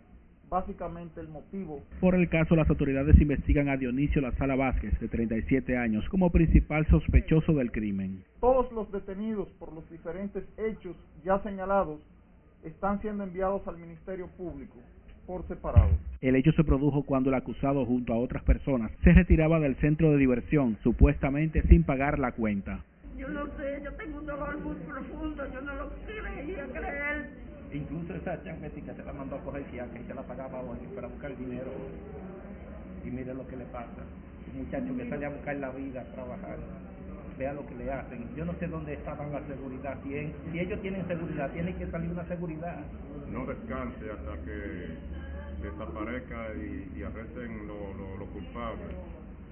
[0.49, 1.83] básicamente el motivo.
[2.01, 6.31] Por el caso, las autoridades investigan a Dionisio La Sala Vázquez, de 37 años, como
[6.31, 8.25] principal sospechoso del crimen.
[8.41, 11.99] Todos los detenidos por los diferentes hechos ya señalados
[12.63, 14.77] están siendo enviados al Ministerio Público
[15.27, 15.91] por separado.
[16.21, 20.13] El hecho se produjo cuando el acusado junto a otras personas se retiraba del centro
[20.13, 22.81] de diversión, supuestamente sin pagar la cuenta.
[23.17, 27.31] Yo no sé, yo tengo un dolor muy profundo, yo no lo quería creer.
[27.73, 31.37] Incluso esa chancletica se la mandó a coger que se la pagaba hoy para buscar
[31.37, 31.71] dinero.
[33.05, 34.03] Y mire lo que le pasa.
[34.53, 36.59] Un muchacho que sale a buscar la vida, a trabajar.
[37.39, 38.35] Vea lo que le hacen.
[38.35, 39.99] Yo no sé dónde estaban la seguridad.
[40.03, 42.79] Si, en- si ellos tienen seguridad, tiene que salir una seguridad.
[43.31, 44.89] no descanse hasta que
[45.63, 48.95] desaparezca y, y arresten los lo, lo culpables.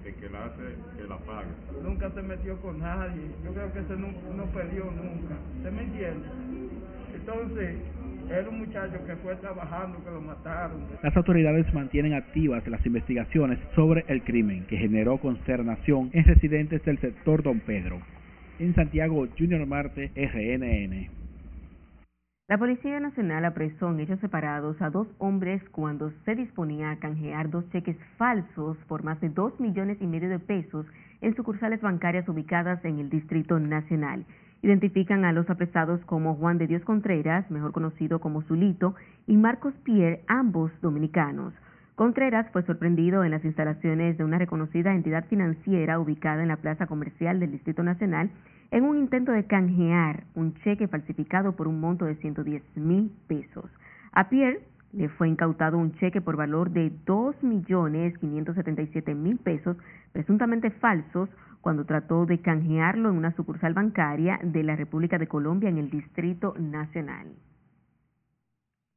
[0.05, 1.49] El que la hace, que la pague.
[1.81, 3.29] Nunca se metió con nadie.
[3.43, 5.35] Yo creo que ese no, no peleó nunca.
[5.63, 6.27] ¿Se me entiende?
[7.15, 7.77] Entonces,
[8.29, 10.81] era un muchacho que fue trabajando, que lo mataron.
[11.01, 16.99] Las autoridades mantienen activas las investigaciones sobre el crimen que generó consternación en residentes del
[16.99, 17.99] sector Don Pedro.
[18.59, 21.09] En Santiago, Junior Marte, RNN.
[22.47, 27.49] La Policía Nacional apresó en hechos separados a dos hombres cuando se disponía a canjear
[27.49, 30.85] dos cheques falsos por más de dos millones y medio de pesos
[31.21, 34.25] en sucursales bancarias ubicadas en el Distrito Nacional.
[34.65, 38.95] Identifican a los apresados como Juan de Dios Contreras, mejor conocido como Zulito,
[39.27, 41.53] y Marcos Pierre, ambos dominicanos.
[41.93, 46.87] Contreras fue sorprendido en las instalaciones de una reconocida entidad financiera ubicada en la plaza
[46.87, 48.31] comercial del Distrito Nacional
[48.71, 53.69] en un intento de canjear un cheque falsificado por un monto de 110 mil pesos.
[54.13, 54.61] A Pierre
[54.95, 59.75] le fue incautado un cheque por valor de 2.577.000 pesos,
[60.13, 61.29] presuntamente falsos,
[61.59, 65.89] cuando trató de canjearlo en una sucursal bancaria de la República de Colombia en el
[65.89, 67.33] Distrito Nacional.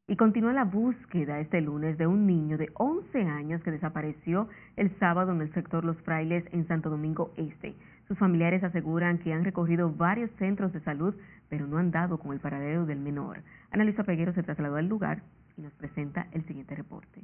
[0.06, 4.90] Y continúa la búsqueda este lunes de un niño de 11 años que desapareció el
[4.98, 7.74] sábado en el sector Los Frailes en Santo Domingo Este.
[8.06, 11.14] Sus familiares aseguran que han recorrido varios centros de salud,
[11.50, 13.42] pero no han dado con el paradero del menor.
[13.70, 15.20] Ana Luisa Peguero se trasladó al lugar
[15.58, 17.20] y nos presenta el siguiente reporte.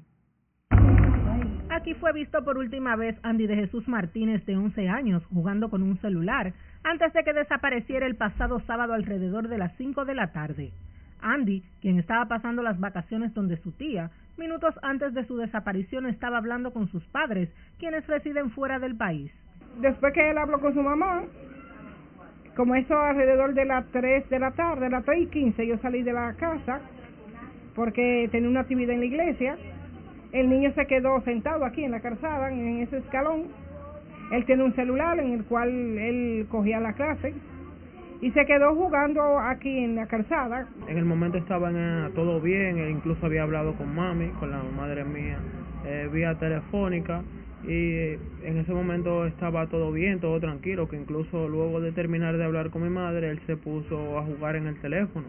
[1.70, 5.82] Aquí fue visto por última vez Andy de Jesús Martínez, de 11 años, jugando con
[5.82, 10.32] un celular, antes de que desapareciera el pasado sábado alrededor de las 5 de la
[10.32, 10.72] tarde.
[11.20, 16.38] Andy, quien estaba pasando las vacaciones donde su tía, minutos antes de su desaparición estaba
[16.38, 19.32] hablando con sus padres, quienes residen fuera del país.
[19.80, 21.22] Después que él habló con su mamá,
[22.54, 26.02] como eso alrededor de las 3 de la tarde, las 3 y 15, yo salí
[26.02, 26.80] de la casa
[27.74, 29.56] porque tenía una actividad en la iglesia.
[30.32, 33.44] El niño se quedó sentado aquí en la calzada, en ese escalón.
[34.32, 37.34] Él tiene un celular en el cual él cogía la clase
[38.20, 40.66] y se quedó jugando aquí en la calzada.
[40.88, 44.62] En el momento estaban eh, todo bien, él incluso había hablado con mami, con la
[44.62, 45.38] madre mía,
[45.84, 47.22] eh, vía telefónica
[47.64, 52.36] y eh, en ese momento estaba todo bien, todo tranquilo, que incluso luego de terminar
[52.36, 55.26] de hablar con mi madre, él se puso a jugar en el teléfono.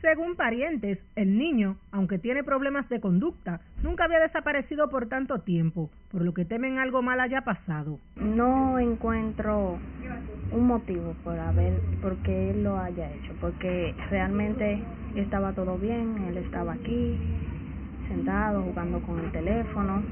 [0.00, 5.90] Según parientes, el niño, aunque tiene problemas de conducta, nunca había desaparecido por tanto tiempo,
[6.10, 7.98] por lo que temen algo mal haya pasado.
[8.16, 9.78] No encuentro
[10.52, 14.82] un motivo por haber, por qué él lo haya hecho, porque realmente
[15.16, 17.18] estaba todo bien, él estaba aquí,
[18.08, 20.02] sentado, jugando con el teléfono,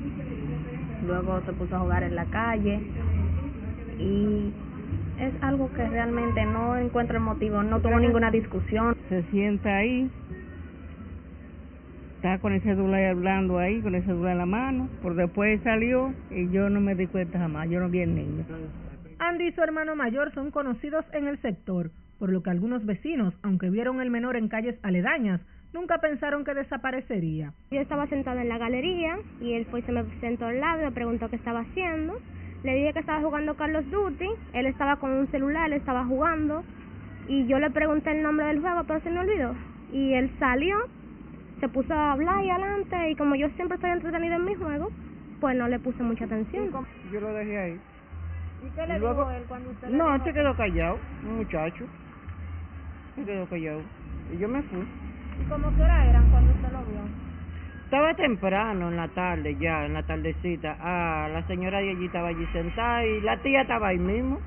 [1.06, 2.80] luego se puso a jugar en la calle
[3.98, 4.52] y
[5.20, 8.94] es algo que realmente no encuentro el motivo, no tuvo ninguna discusión.
[9.08, 10.10] Se sienta ahí,
[12.16, 16.12] está con el celular hablando ahí, con el celular en la mano, por después salió
[16.30, 18.44] y yo no me di cuenta jamás, yo no vi el niño.
[19.18, 23.34] Andy y su hermano mayor son conocidos en el sector, por lo que algunos vecinos,
[23.42, 25.40] aunque vieron el menor en calles aledañas,
[25.72, 27.52] nunca pensaron que desaparecería.
[27.70, 30.82] Yo estaba sentada en la galería y él fue y se me sentó al lado
[30.82, 32.14] y me preguntó qué estaba haciendo.
[32.64, 36.64] Le dije que estaba jugando Carlos Duty, él estaba con un celular, él estaba jugando
[37.28, 39.54] y yo le pregunté el nombre del juego, pero se me olvidó.
[39.92, 40.76] Y él salió,
[41.60, 44.90] se puso a hablar y adelante y como yo siempre estoy entretenido en mi juego,
[45.40, 46.64] pues no le puse mucha atención.
[47.12, 47.80] Yo lo dejé ahí.
[48.64, 51.36] ¿Y qué le Y luego- dijo él cuando usted No, él se quedó callado, un
[51.36, 51.86] muchacho.
[53.14, 53.82] Se quedó callado.
[54.34, 54.80] Y yo me fui.
[54.80, 57.27] ¿Y cómo que hora eran cuando usted lo vio?
[57.88, 60.76] Estaba temprano en la tarde, ya, en la tardecita.
[60.78, 64.40] Ah, la señora de allí estaba allí sentada y la tía estaba ahí mismo.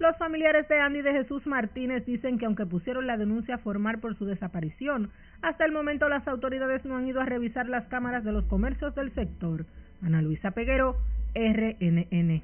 [0.00, 4.18] Los familiares de Andy de Jesús Martínez dicen que aunque pusieron la denuncia formal por
[4.18, 5.12] su desaparición,
[5.42, 8.92] hasta el momento las autoridades no han ido a revisar las cámaras de los comercios
[8.96, 9.64] del sector.
[10.02, 10.96] Ana Luisa Peguero,
[11.36, 12.42] RNN.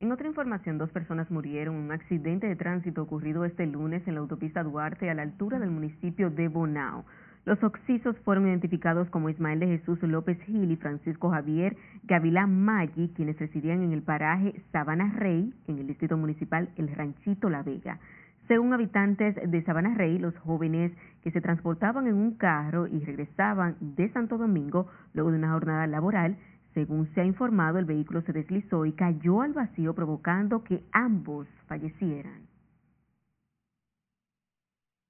[0.00, 4.16] En otra información, dos personas murieron en un accidente de tránsito ocurrido este lunes en
[4.16, 7.06] la autopista Duarte a la altura del municipio de Bonao.
[7.44, 13.08] Los occisos fueron identificados como Ismael de Jesús López Gil y Francisco Javier Gavilán Maggi,
[13.16, 17.98] quienes residían en el paraje Sabana Rey, en el distrito municipal El Ranchito La Vega.
[18.46, 23.76] Según habitantes de Sabana Rey, los jóvenes que se transportaban en un carro y regresaban
[23.80, 26.36] de Santo Domingo luego de una jornada laboral,
[26.74, 31.48] según se ha informado, el vehículo se deslizó y cayó al vacío provocando que ambos
[31.66, 32.51] fallecieran.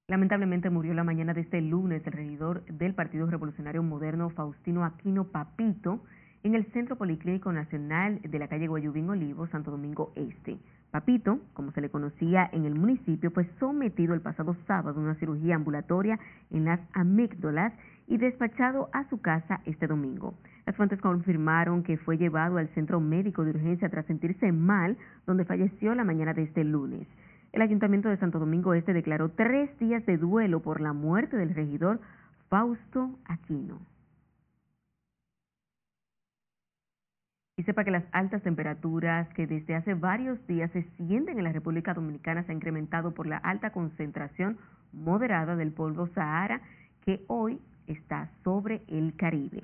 [0.09, 5.23] Lamentablemente murió la mañana de este lunes el regidor del Partido Revolucionario Moderno Faustino Aquino
[5.27, 6.01] Papito
[6.43, 10.57] en el Centro Policlínico Nacional de la calle Guayubín Olivo, Santo Domingo Este.
[10.91, 15.15] Papito, como se le conocía en el municipio, fue sometido el pasado sábado a una
[15.15, 16.19] cirugía ambulatoria
[16.51, 17.71] en las amígdalas
[18.05, 20.33] y despachado a su casa este domingo.
[20.65, 25.45] Las fuentes confirmaron que fue llevado al centro médico de urgencia tras sentirse mal, donde
[25.45, 27.07] falleció la mañana de este lunes.
[27.53, 31.53] El Ayuntamiento de Santo Domingo Este declaró tres días de duelo por la muerte del
[31.53, 32.01] regidor
[32.49, 33.79] Fausto Aquino.
[37.55, 41.51] Y sepa que las altas temperaturas que desde hace varios días se sienten en la
[41.51, 44.57] República Dominicana se han incrementado por la alta concentración
[44.91, 46.59] moderada del polvo Sahara
[47.05, 49.63] que hoy está sobre el Caribe.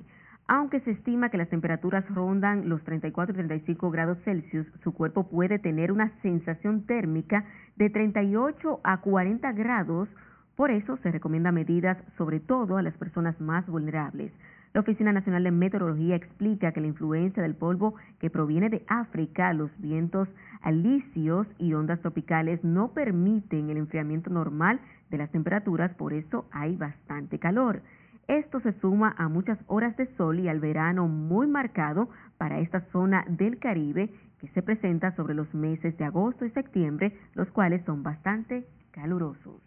[0.52, 5.28] Aunque se estima que las temperaturas rondan los 34 y 35 grados Celsius, su cuerpo
[5.28, 7.44] puede tener una sensación térmica
[7.76, 10.08] de 38 a 40 grados.
[10.56, 14.32] Por eso se recomienda medidas sobre todo a las personas más vulnerables.
[14.74, 19.52] La Oficina Nacional de Meteorología explica que la influencia del polvo que proviene de África,
[19.52, 20.28] los vientos
[20.62, 24.80] alisios y ondas tropicales no permiten el enfriamiento normal
[25.10, 27.82] de las temperaturas, por eso hay bastante calor.
[28.30, 32.08] Esto se suma a muchas horas de sol y al verano muy marcado
[32.38, 34.08] para esta zona del Caribe
[34.38, 39.60] que se presenta sobre los meses de agosto y septiembre, los cuales son bastante calurosos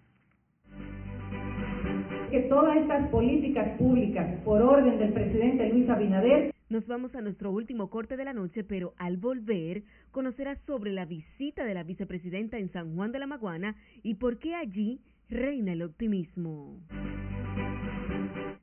[2.32, 7.52] que todas estas políticas públicas, por orden del presidente Luis Abinader, nos vamos a nuestro
[7.52, 12.58] último corte de la noche, pero al volver conocerá sobre la visita de la vicepresidenta
[12.58, 15.00] en San Juan de la Maguana y por qué allí
[15.30, 16.80] reina el optimismo.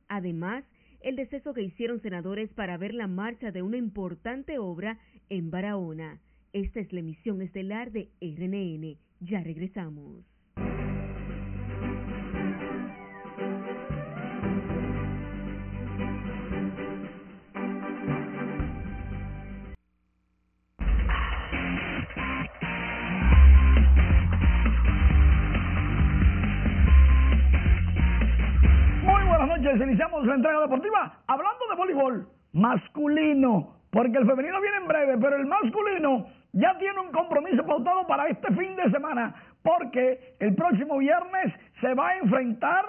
[0.08, 0.64] Además,
[1.00, 6.20] el deceso que hicieron senadores para ver la marcha de una importante obra en Barahona.
[6.52, 8.98] Esta es la emisión estelar de RNN.
[9.20, 10.29] Ya regresamos.
[29.76, 35.36] Iniciamos la entrega deportiva hablando de voleibol masculino, porque el femenino viene en breve, pero
[35.36, 40.98] el masculino ya tiene un compromiso pautado para este fin de semana, porque el próximo
[40.98, 42.84] viernes se va a enfrentar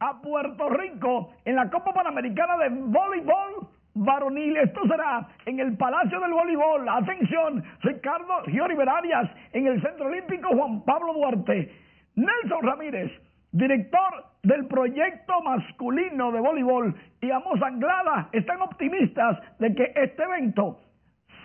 [0.00, 4.56] a Puerto Rico en la Copa Panamericana de Voleibol Varonil.
[4.56, 6.88] Esto será en el Palacio del Voleibol.
[6.88, 11.72] Atención, Ricardo Giori Berarias en el Centro Olímpico Juan Pablo Duarte.
[12.14, 13.12] Nelson Ramírez,
[13.52, 20.78] director del proyecto masculino de voleibol y Amos Anglada están optimistas de que este evento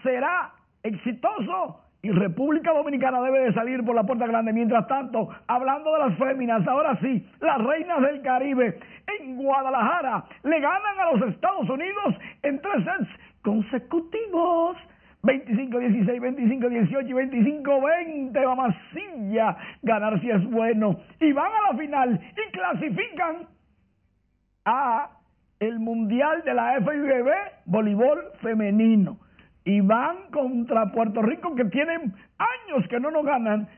[0.03, 4.51] será exitoso y República Dominicana debe de salir por la puerta grande.
[4.51, 8.77] Mientras tanto, hablando de las féminas, ahora sí, las reinas del Caribe
[9.19, 13.09] en Guadalajara le ganan a los Estados Unidos en tres sets
[13.41, 14.75] consecutivos.
[15.23, 19.57] 25-16, 25-18 y 25-20, mamacilla.
[19.81, 20.99] Ganar si es bueno.
[21.21, 23.47] Y van a la final y clasifican
[24.65, 25.11] a
[25.59, 27.31] el Mundial de la FIBB
[27.65, 29.17] Voleibol Femenino.
[29.63, 33.69] Y van contra Puerto Rico que tienen años que no nos ganan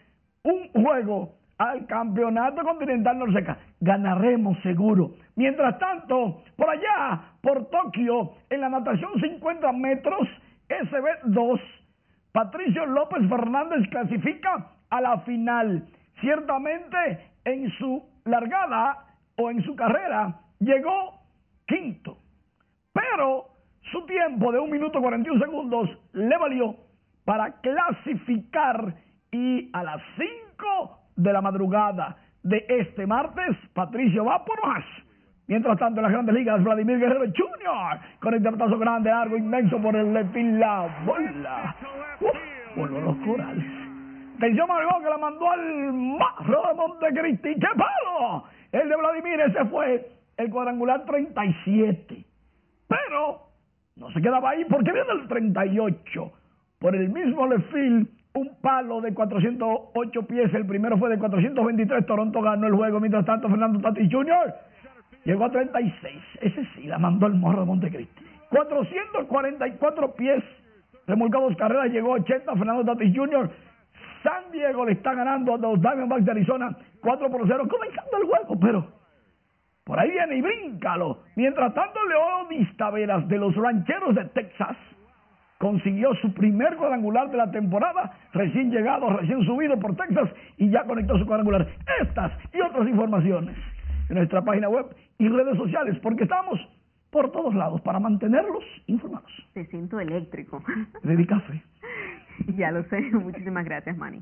[0.42, 3.60] un juego al campeonato continental norseca.
[3.82, 5.12] Ganaremos seguro.
[5.36, 10.28] Mientras tanto, por allá, por Tokio, en la natación 50 metros,
[10.70, 11.62] SB2,
[12.32, 15.88] Patricio López Fernández clasifica a la final.
[16.22, 19.06] Ciertamente en su largada
[19.38, 21.22] o en su carrera llegó
[21.68, 22.18] quinto,
[22.94, 23.48] pero
[23.92, 26.76] su tiempo de un minuto 41 segundos le valió
[27.24, 28.96] para clasificar
[29.32, 34.84] y a las 5 de la madrugada de este martes, Patricio va por más
[35.48, 38.00] Mientras tanto, en las grandes ligas, Vladimir Guerrero Jr.
[38.20, 41.76] con el interpretazo grande, largo, inmenso por el Lepin la bola.
[42.20, 43.66] Uf, a los corales.
[44.38, 47.56] Atención, Margot, que la mandó al marro de Montecristi.
[47.56, 48.44] ¡Qué palo!
[48.72, 52.26] El de Vladimir, ese fue el cuadrangular 37.
[52.88, 53.40] Pero
[53.96, 56.32] no se quedaba ahí porque viene el 38.
[56.80, 60.54] Por el mismo Lefil, un palo de 408 pies.
[60.54, 62.06] El primero fue de 423.
[62.06, 63.00] Toronto ganó el juego.
[63.00, 64.54] Mientras tanto, Fernando Tatis Jr
[65.26, 66.24] Llegó a 36.
[66.42, 68.24] Ese sí la mandó el morro de Montecristi.
[68.50, 70.44] 444 pies.
[71.08, 71.92] Remolcó dos carreras.
[71.92, 72.56] Llegó a 80.
[72.56, 73.50] Fernando Tatis Jr.
[74.24, 78.24] San Diego le está ganando a los Diamondbacks de Arizona 4 por 0, comenzando el
[78.24, 78.88] juego, pero
[79.84, 81.20] por ahí viene y bríncalo.
[81.36, 84.76] Mientras tanto, Leodis Taveras de los Rancheros de Texas
[85.60, 90.84] consiguió su primer cuadrangular de la temporada, recién llegado, recién subido por Texas y ya
[90.86, 91.68] conectó su cuadrangular.
[92.02, 93.56] Estas y otras informaciones
[94.10, 94.88] en nuestra página web
[95.18, 96.60] y redes sociales, porque estamos
[97.10, 99.32] por todos lados para mantenerlos informados.
[99.54, 100.62] Te siento eléctrico.
[101.04, 101.64] Le café.
[102.58, 103.00] ya lo sé.
[103.14, 104.22] Muchísimas gracias, Manny.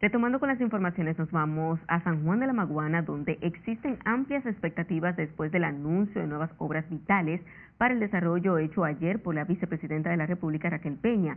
[0.00, 4.46] Retomando con las informaciones, nos vamos a San Juan de la Maguana, donde existen amplias
[4.46, 7.42] expectativas después del anuncio de nuevas obras vitales
[7.76, 11.36] para el desarrollo hecho ayer por la vicepresidenta de la República, Raquel Peña.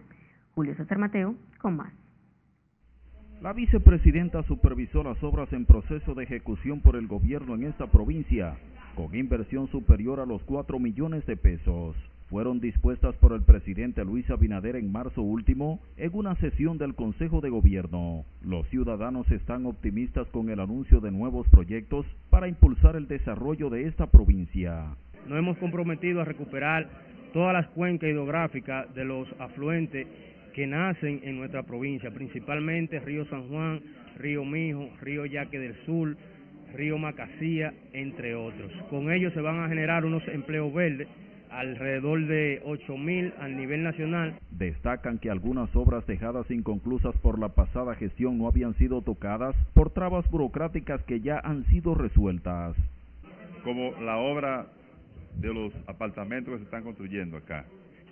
[0.56, 1.92] Julio César Mateo, con más.
[3.44, 8.56] La vicepresidenta supervisó las obras en proceso de ejecución por el gobierno en esta provincia,
[8.96, 11.94] con inversión superior a los 4 millones de pesos
[12.30, 17.42] fueron dispuestas por el presidente Luis Abinader en marzo último en una sesión del Consejo
[17.42, 18.24] de Gobierno.
[18.42, 23.88] Los ciudadanos están optimistas con el anuncio de nuevos proyectos para impulsar el desarrollo de
[23.88, 24.96] esta provincia.
[25.28, 26.90] Nos hemos comprometido a recuperar
[27.34, 30.08] todas las cuencas hidrográficas de los afluentes
[30.54, 33.82] que nacen en nuestra provincia, principalmente Río San Juan,
[34.18, 36.16] Río Mijo, Río Yaque del Sur,
[36.74, 38.72] Río Macasía, entre otros.
[38.90, 41.08] Con ello se van a generar unos empleos verdes
[41.50, 44.40] alrededor de 8.000 a nivel nacional.
[44.52, 49.92] Destacan que algunas obras dejadas inconclusas por la pasada gestión no habían sido tocadas por
[49.92, 52.76] trabas burocráticas que ya han sido resueltas.
[53.64, 54.68] Como la obra
[55.40, 57.66] de los apartamentos que se están construyendo acá,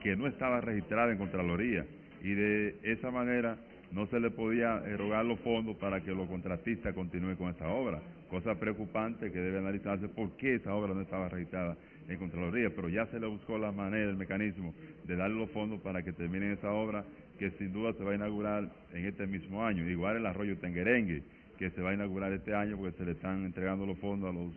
[0.03, 1.85] que no estaba registrada en Contraloría
[2.23, 3.57] y de esa manera
[3.91, 8.01] no se le podía erogar los fondos para que los contratistas continúen con esa obra.
[8.29, 11.75] Cosa preocupante que debe analizarse por qué esa obra no estaba registrada
[12.07, 15.81] en Contraloría, pero ya se le buscó la manera, el mecanismo de darle los fondos
[15.81, 17.03] para que terminen esa obra
[17.37, 19.89] que sin duda se va a inaugurar en este mismo año.
[19.89, 21.23] Igual el arroyo Tenguerengue,
[21.57, 24.33] que se va a inaugurar este año porque se le están entregando los fondos a
[24.33, 24.53] los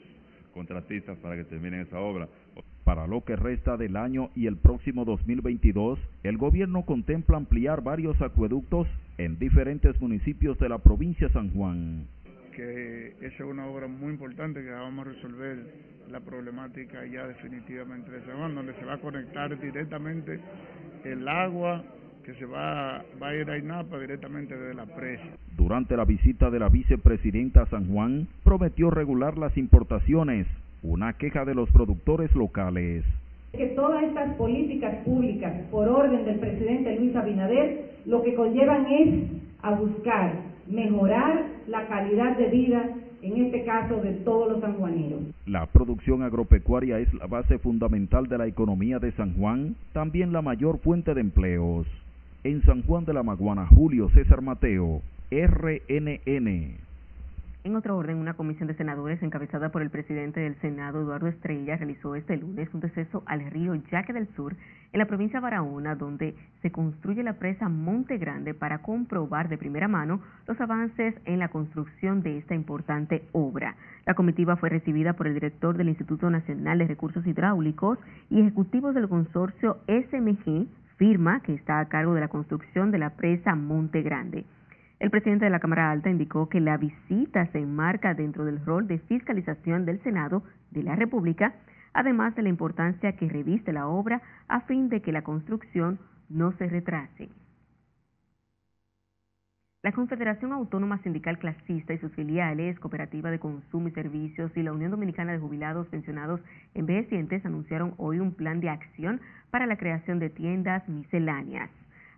[0.53, 2.29] contratistas para que terminen esa obra.
[2.85, 8.21] Para lo que resta del año y el próximo 2022, el gobierno contempla ampliar varios
[8.21, 12.07] acueductos en diferentes municipios de la provincia de San Juan
[12.55, 15.59] que esa es una obra muy importante que vamos a resolver
[16.09, 20.39] la problemática ya definitivamente de San Juan, donde se va a conectar directamente
[21.05, 21.83] el agua
[22.25, 25.25] que se va, va a ir a INAPA directamente desde la presa.
[25.57, 30.47] Durante la visita de la vicepresidenta a San Juan, prometió regular las importaciones,
[30.85, 33.05] una queja de los productores locales.
[33.53, 39.25] Que todas estas políticas públicas, por orden del presidente Luis Abinader, lo que conllevan es
[39.63, 40.35] a buscar
[40.69, 42.91] mejorar la calidad de vida,
[43.23, 45.23] en este caso de todos los sanjuaneros.
[45.47, 50.43] La producción agropecuaria es la base fundamental de la economía de San Juan, también la
[50.43, 51.87] mayor fuente de empleos.
[52.43, 56.77] En San Juan de la Maguana, Julio César Mateo, RNN.
[57.65, 61.79] En otro orden, una comisión de senadores encabezada por el presidente del Senado, Eduardo Estrella,
[61.79, 64.55] realizó este lunes un deceso al río Yaque del Sur,
[64.93, 69.57] en la provincia de Barahona, donde se construye la presa Monte Grande para comprobar de
[69.57, 73.77] primera mano los avances en la construcción de esta importante obra.
[74.05, 77.99] La comitiva fue recibida por el director del Instituto Nacional de Recursos Hidráulicos
[78.29, 80.67] y ejecutivos del consorcio SMG,
[80.99, 84.45] firma que está a cargo de la construcción de la presa Monte Grande.
[85.05, 88.89] El presidente de la Cámara Alta indicó que la visita se enmarca dentro del rol
[88.89, 91.57] de fiscalización del Senado de la República,
[91.93, 95.99] además de la importancia que reviste la obra a fin de que la construcción
[96.31, 97.29] no se retrase.
[99.83, 104.73] La Confederación Autónoma Sindical Clasista y sus filiales, Cooperativa de Consumo y Servicios y la
[104.73, 106.41] Unión Dominicana de Jubilados Pensionados
[106.73, 111.69] Envejecientes anunciaron hoy un plan de acción para la creación de tiendas misceláneas.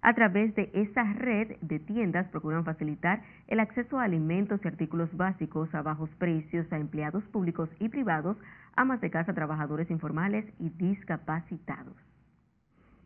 [0.07, 5.09] A través de esa red de tiendas procuran facilitar el acceso a alimentos y artículos
[5.17, 8.37] básicos a bajos precios a empleados públicos y privados,
[8.77, 11.97] amas de casa, trabajadores informales y discapacitados.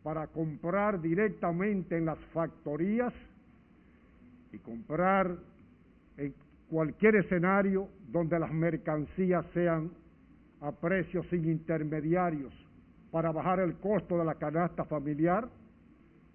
[0.03, 3.13] Para comprar directamente en las factorías
[4.51, 5.37] y comprar
[6.17, 6.35] en
[6.69, 9.89] cualquier escenario donde las mercancías sean
[10.59, 12.53] a precios sin intermediarios
[13.09, 15.49] para bajar el costo de la canasta familiar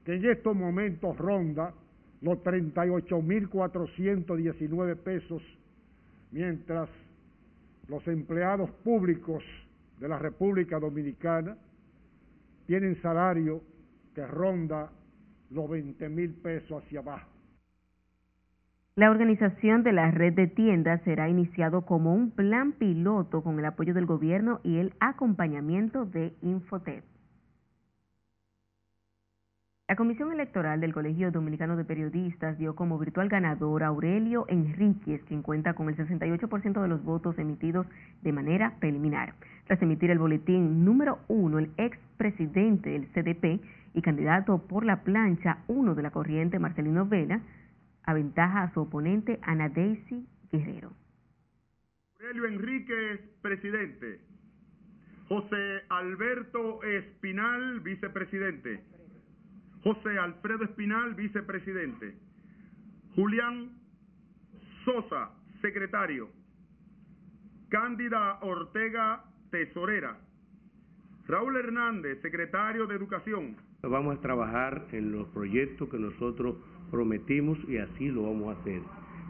[0.07, 1.75] que en estos momentos ronda
[2.23, 5.43] los 38.419 pesos,
[6.31, 6.89] mientras
[7.89, 9.43] los empleados públicos
[9.99, 11.57] de la República Dominicana
[12.67, 13.63] tienen salario
[14.15, 14.93] que ronda
[15.51, 17.29] los 20 mil pesos hacia abajo.
[18.95, 23.65] La organización de la red de tiendas será iniciado como un plan piloto con el
[23.65, 27.03] apoyo del gobierno y el acompañamiento de Infotep.
[29.89, 35.23] La Comisión Electoral del Colegio Dominicano de Periodistas dio como virtual ganador a Aurelio Enríquez,
[35.29, 37.87] quien cuenta con el 68% de los votos emitidos
[38.23, 39.35] de manera preliminar.
[39.69, 43.61] Tras emitir el boletín número uno, el expresidente del CDP
[43.95, 47.41] y candidato por la plancha uno de la corriente, Marcelino Vela,
[48.03, 50.91] aventaja a su oponente Ana Daisy Guerrero.
[52.17, 54.19] Aurelio Enríquez, presidente.
[55.29, 58.97] José Alberto Espinal, vicepresidente.
[59.83, 62.15] José Alfredo Espinal, vicepresidente.
[63.15, 63.71] Julián
[64.85, 66.29] Sosa, secretario.
[67.69, 70.19] Cándida Ortega, tesorera.
[71.27, 73.57] Raúl Hernández, secretario de Educación.
[73.83, 76.57] Vamos a trabajar en los proyectos que nosotros
[76.91, 78.81] prometimos y así lo vamos a hacer.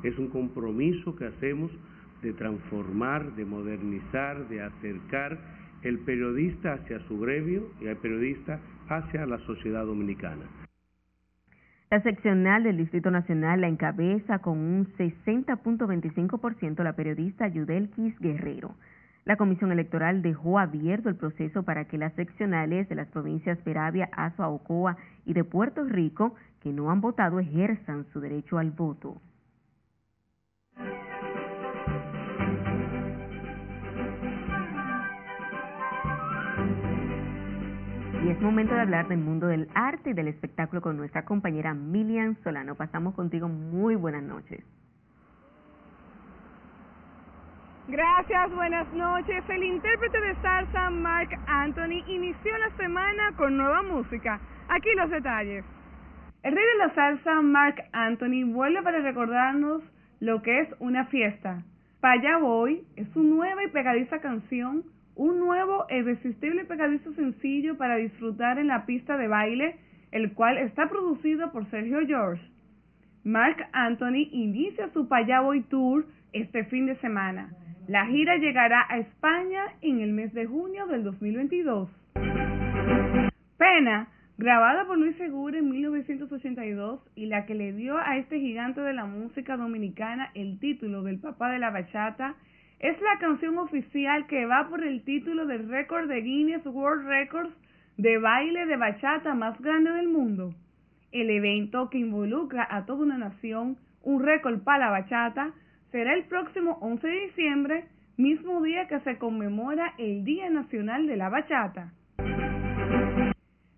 [0.02, 1.70] Es un compromiso que hacemos
[2.22, 5.38] de transformar, de modernizar, de acercar
[5.82, 10.44] el periodista hacia su gremio y el periodista hacia la sociedad dominicana.
[11.90, 18.74] La seccional del Distrito Nacional la encabeza con un 60.25% la periodista Yudelquis Guerrero.
[19.24, 24.08] La Comisión Electoral dejó abierto el proceso para que las seccionales de las provincias Peravia,
[24.12, 29.20] Azua, Ocoa y de Puerto Rico que no han votado ejerzan su derecho al voto.
[38.26, 41.74] Y es momento de hablar del mundo del arte y del espectáculo con nuestra compañera
[41.74, 42.74] Milian Solano.
[42.74, 44.64] Pasamos contigo muy buenas noches.
[47.86, 49.44] Gracias, buenas noches.
[49.48, 54.40] El intérprete de salsa Mark Anthony inició la semana con nueva música.
[54.70, 55.64] Aquí los detalles.
[56.42, 59.84] El rey de la salsa Mark Anthony vuelve para recordarnos
[60.18, 61.62] lo que es una fiesta.
[62.00, 64.82] Para allá voy es su nueva y pegadiza canción
[65.16, 69.76] un nuevo e irresistible pegadizo sencillo para disfrutar en la pista de baile,
[70.12, 72.42] el cual está producido por Sergio George.
[73.24, 77.50] Mark Anthony inicia su Payaboy Tour este fin de semana.
[77.88, 81.88] La gira llegará a España en el mes de junio del 2022.
[83.56, 84.08] Pena,
[84.38, 88.92] grabada por Luis Segura en 1982 y la que le dio a este gigante de
[88.92, 92.34] la música dominicana el título del papá de la bachata,
[92.78, 97.54] es la canción oficial que va por el título del récord de Guinness World Records
[97.96, 100.54] de baile de bachata más grande del mundo.
[101.10, 105.52] El evento que involucra a toda una nación, un récord para la bachata,
[105.90, 107.84] será el próximo 11 de diciembre,
[108.18, 111.92] mismo día que se conmemora el Día Nacional de la Bachata.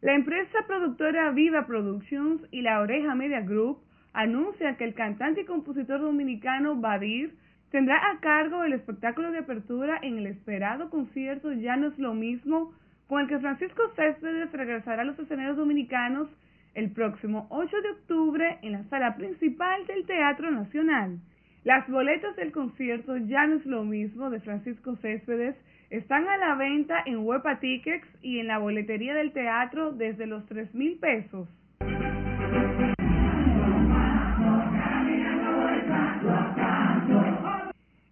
[0.00, 3.78] La empresa productora Viva Productions y la Oreja Media Group
[4.12, 7.36] anuncian que el cantante y compositor dominicano Badir
[7.70, 12.14] tendrá a cargo el espectáculo de apertura en el esperado concierto Ya no es lo
[12.14, 12.72] mismo,
[13.06, 16.28] con el que Francisco Céspedes regresará a los escenarios dominicanos
[16.74, 21.18] el próximo 8 de octubre en la sala principal del Teatro Nacional.
[21.64, 25.56] Las boletas del concierto Ya no es lo mismo de Francisco Céspedes
[25.90, 30.44] están a la venta en Huepa Tickets y en la boletería del teatro desde los
[30.46, 31.48] 3 mil pesos.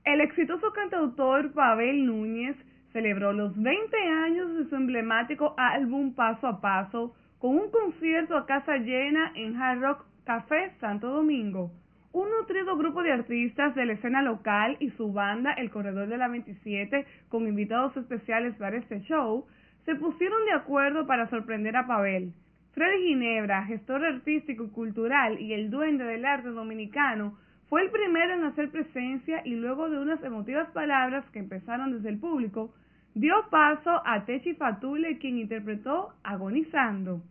[0.07, 2.57] El exitoso cantautor Pavel Núñez
[2.93, 8.47] celebró los 20 años de su emblemático álbum Paso a Paso con un concierto a
[8.47, 11.73] casa llena en Hard Rock Café Santo Domingo.
[12.13, 16.19] Un nutrido grupo de artistas de la escena local y su banda El Corredor de
[16.19, 19.45] la 27, con invitados especiales para este show,
[19.87, 22.33] se pusieron de acuerdo para sorprender a Pavel.
[22.75, 27.37] Freddy Ginebra, gestor artístico y cultural y el duende del arte dominicano,
[27.69, 32.11] fue el primero en hacer presencia y luego de unas emotivas palabras que empezaron desde
[32.11, 32.73] el público,
[33.15, 37.23] dio paso a Techi Fatule, quien interpretó Agonizando.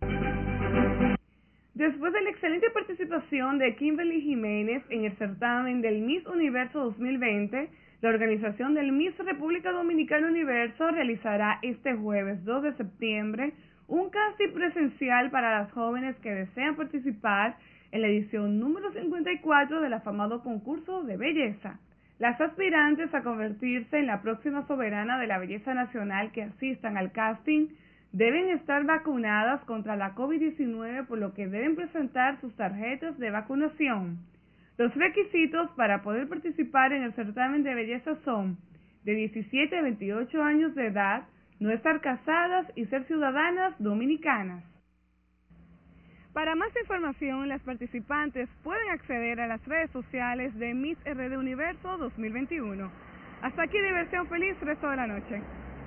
[1.73, 7.69] Después de la excelente participación de Kimberly Jiménez en el certamen del Miss Universo 2020,
[8.01, 13.53] la organización del Miss República Dominicana Universo realizará este jueves 2 de septiembre
[13.87, 17.57] un casting presencial para las jóvenes que desean participar
[17.95, 21.79] en la edición número 54 del afamado concurso de belleza.
[22.19, 27.13] Las aspirantes a convertirse en la próxima soberana de la belleza nacional que asistan al
[27.13, 27.69] casting
[28.11, 34.17] deben estar vacunadas contra la COVID-19 por lo que deben presentar sus tarjetas de vacunación.
[34.77, 38.57] Los requisitos para poder participar en el certamen de belleza son
[39.05, 41.23] de 17 a 28 años de edad,
[41.61, 44.74] no estar casadas y ser ciudadanas dominicanas.
[46.35, 51.97] Para más información, las participantes pueden acceder a las redes sociales de Miss RD Universo
[51.97, 52.91] 2021.
[53.41, 55.41] Hasta aquí diversión feliz resto de la noche.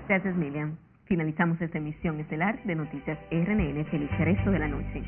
[0.09, 0.75] Gracias, Miriam.
[1.05, 3.85] Finalizamos esta emisión estelar de Noticias RNN.
[3.91, 5.03] Feliz resto de la noche.